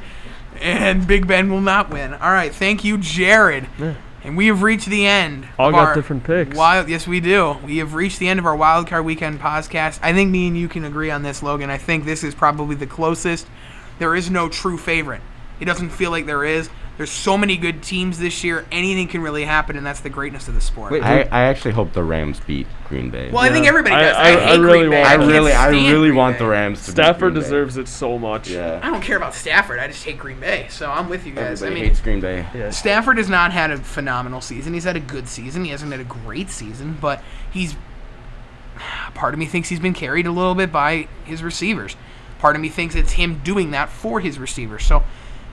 and 0.60 1.06
Big 1.06 1.26
Ben 1.26 1.50
will 1.50 1.62
not 1.62 1.88
win. 1.88 2.12
All 2.12 2.30
right, 2.30 2.54
thank 2.54 2.84
you, 2.84 2.98
Jared. 2.98 3.66
Yeah. 3.78 3.94
And 4.24 4.36
we 4.36 4.48
have 4.48 4.60
reached 4.62 4.88
the 4.88 5.06
end. 5.06 5.48
All 5.58 5.68
of 5.68 5.74
got 5.74 5.88
our 5.88 5.94
different 5.94 6.24
picks. 6.24 6.54
Wild, 6.54 6.90
yes, 6.90 7.06
we 7.06 7.20
do. 7.20 7.56
We 7.64 7.78
have 7.78 7.94
reached 7.94 8.18
the 8.18 8.28
end 8.28 8.38
of 8.40 8.44
our 8.44 8.56
Wild 8.56 8.88
Card 8.88 9.06
Weekend 9.06 9.40
podcast. 9.40 10.00
I 10.02 10.12
think 10.12 10.30
me 10.30 10.48
and 10.48 10.58
you 10.58 10.68
can 10.68 10.84
agree 10.84 11.10
on 11.10 11.22
this, 11.22 11.42
Logan. 11.42 11.70
I 11.70 11.78
think 11.78 12.04
this 12.04 12.22
is 12.22 12.34
probably 12.34 12.76
the 12.76 12.86
closest. 12.86 13.46
There 13.98 14.14
is 14.14 14.30
no 14.30 14.50
true 14.50 14.76
favorite. 14.76 15.22
It 15.60 15.64
doesn't 15.64 15.90
feel 15.90 16.10
like 16.10 16.26
there 16.26 16.44
is. 16.44 16.68
There's 16.96 17.10
so 17.10 17.36
many 17.36 17.56
good 17.56 17.82
teams 17.82 18.20
this 18.20 18.44
year. 18.44 18.64
Anything 18.70 19.08
can 19.08 19.20
really 19.20 19.44
happen, 19.44 19.76
and 19.76 19.84
that's 19.84 19.98
the 19.98 20.10
greatness 20.10 20.46
of 20.46 20.54
the 20.54 20.60
sport. 20.60 20.92
Wait, 20.92 21.02
I, 21.02 21.22
I 21.22 21.42
actually 21.46 21.72
hope 21.72 21.92
the 21.92 22.04
Rams 22.04 22.38
beat 22.38 22.68
Green 22.88 23.10
Bay. 23.10 23.32
well, 23.32 23.42
I 23.42 23.48
think 23.50 23.66
everybody 23.66 23.96
does. 23.96 24.14
I, 24.16 24.20
I- 24.20 24.26
I 24.28 24.46
hate 24.52 24.60
really 24.60 24.78
Green 24.78 24.90
Bay. 24.90 25.00
want- 25.00 25.08
I 25.12 25.16
can't 25.16 25.28
really, 25.32 25.52
I 25.52 25.68
really 25.70 26.10
want 26.12 26.34
Bay. 26.34 26.38
the 26.44 26.50
Rams 26.50 26.80
to 26.84 26.92
beat 26.92 26.94
Stafford 26.94 27.18
Green 27.20 27.34
Bay. 27.34 27.40
deserves 27.40 27.76
it 27.78 27.88
so 27.88 28.16
much. 28.16 28.48
Yeah. 28.48 28.78
I 28.80 28.90
don't 28.90 29.02
care 29.02 29.16
about 29.16 29.34
Stafford. 29.34 29.80
I 29.80 29.88
just 29.88 30.04
hate 30.04 30.18
Green 30.18 30.38
Bay. 30.38 30.68
So 30.70 30.88
I'm 30.88 31.08
with 31.08 31.26
you 31.26 31.32
guys. 31.32 31.62
Everybody 31.64 31.66
I 31.66 31.74
mean, 31.82 31.88
hates 31.90 32.00
Green 32.00 32.20
Bay. 32.20 32.46
Yeah. 32.54 32.70
Stafford 32.70 33.18
has 33.18 33.28
not 33.28 33.50
had 33.50 33.72
a 33.72 33.78
phenomenal 33.78 34.40
season. 34.40 34.72
He's 34.72 34.84
had 34.84 34.94
a 34.96 35.00
good 35.00 35.26
season. 35.28 35.64
He 35.64 35.70
hasn't 35.72 35.90
had 35.90 36.00
a 36.00 36.04
great 36.04 36.48
season, 36.50 36.96
but 37.00 37.22
he's. 37.52 37.74
Part 39.14 39.34
of 39.34 39.38
me 39.40 39.46
thinks 39.46 39.68
he's 39.68 39.80
been 39.80 39.94
carried 39.94 40.26
a 40.26 40.32
little 40.32 40.54
bit 40.54 40.72
by 40.72 41.06
his 41.24 41.42
receivers. 41.42 41.96
Part 42.40 42.56
of 42.56 42.62
me 42.62 42.68
thinks 42.68 42.94
it's 42.94 43.12
him 43.12 43.40
doing 43.44 43.70
that 43.70 43.88
for 43.88 44.18
his 44.20 44.38
receivers. 44.38 44.84
So 44.84 45.04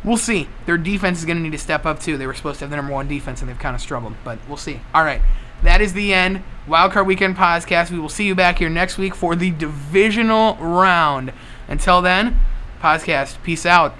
we'll 0.03 0.17
see. 0.17 0.47
Their 0.65 0.77
defense 0.77 1.19
is 1.19 1.25
going 1.25 1.37
to 1.37 1.43
need 1.43 1.51
to 1.51 1.57
step 1.57 1.85
up 1.85 1.99
too. 1.99 2.17
They 2.17 2.27
were 2.27 2.33
supposed 2.33 2.59
to 2.59 2.65
have 2.65 2.69
the 2.69 2.75
number 2.75 2.93
one 2.93 3.07
defense, 3.07 3.41
and 3.41 3.49
they've 3.49 3.59
kind 3.59 3.75
of 3.75 3.81
struggled, 3.81 4.13
but 4.23 4.39
we'll 4.47 4.57
see. 4.57 4.81
All 4.93 5.03
right. 5.03 5.21
That 5.63 5.79
is 5.79 5.93
the 5.93 6.13
end. 6.13 6.43
Wildcard 6.67 7.05
Weekend 7.05 7.35
podcast. 7.35 7.91
We 7.91 7.99
will 7.99 8.09
see 8.09 8.25
you 8.25 8.33
back 8.33 8.57
here 8.57 8.69
next 8.69 8.97
week 8.97 9.13
for 9.13 9.35
the 9.35 9.51
divisional 9.51 10.55
round. 10.55 11.33
Until 11.67 12.01
then, 12.01 12.39
podcast. 12.81 13.41
Peace 13.43 13.65
out. 13.65 13.95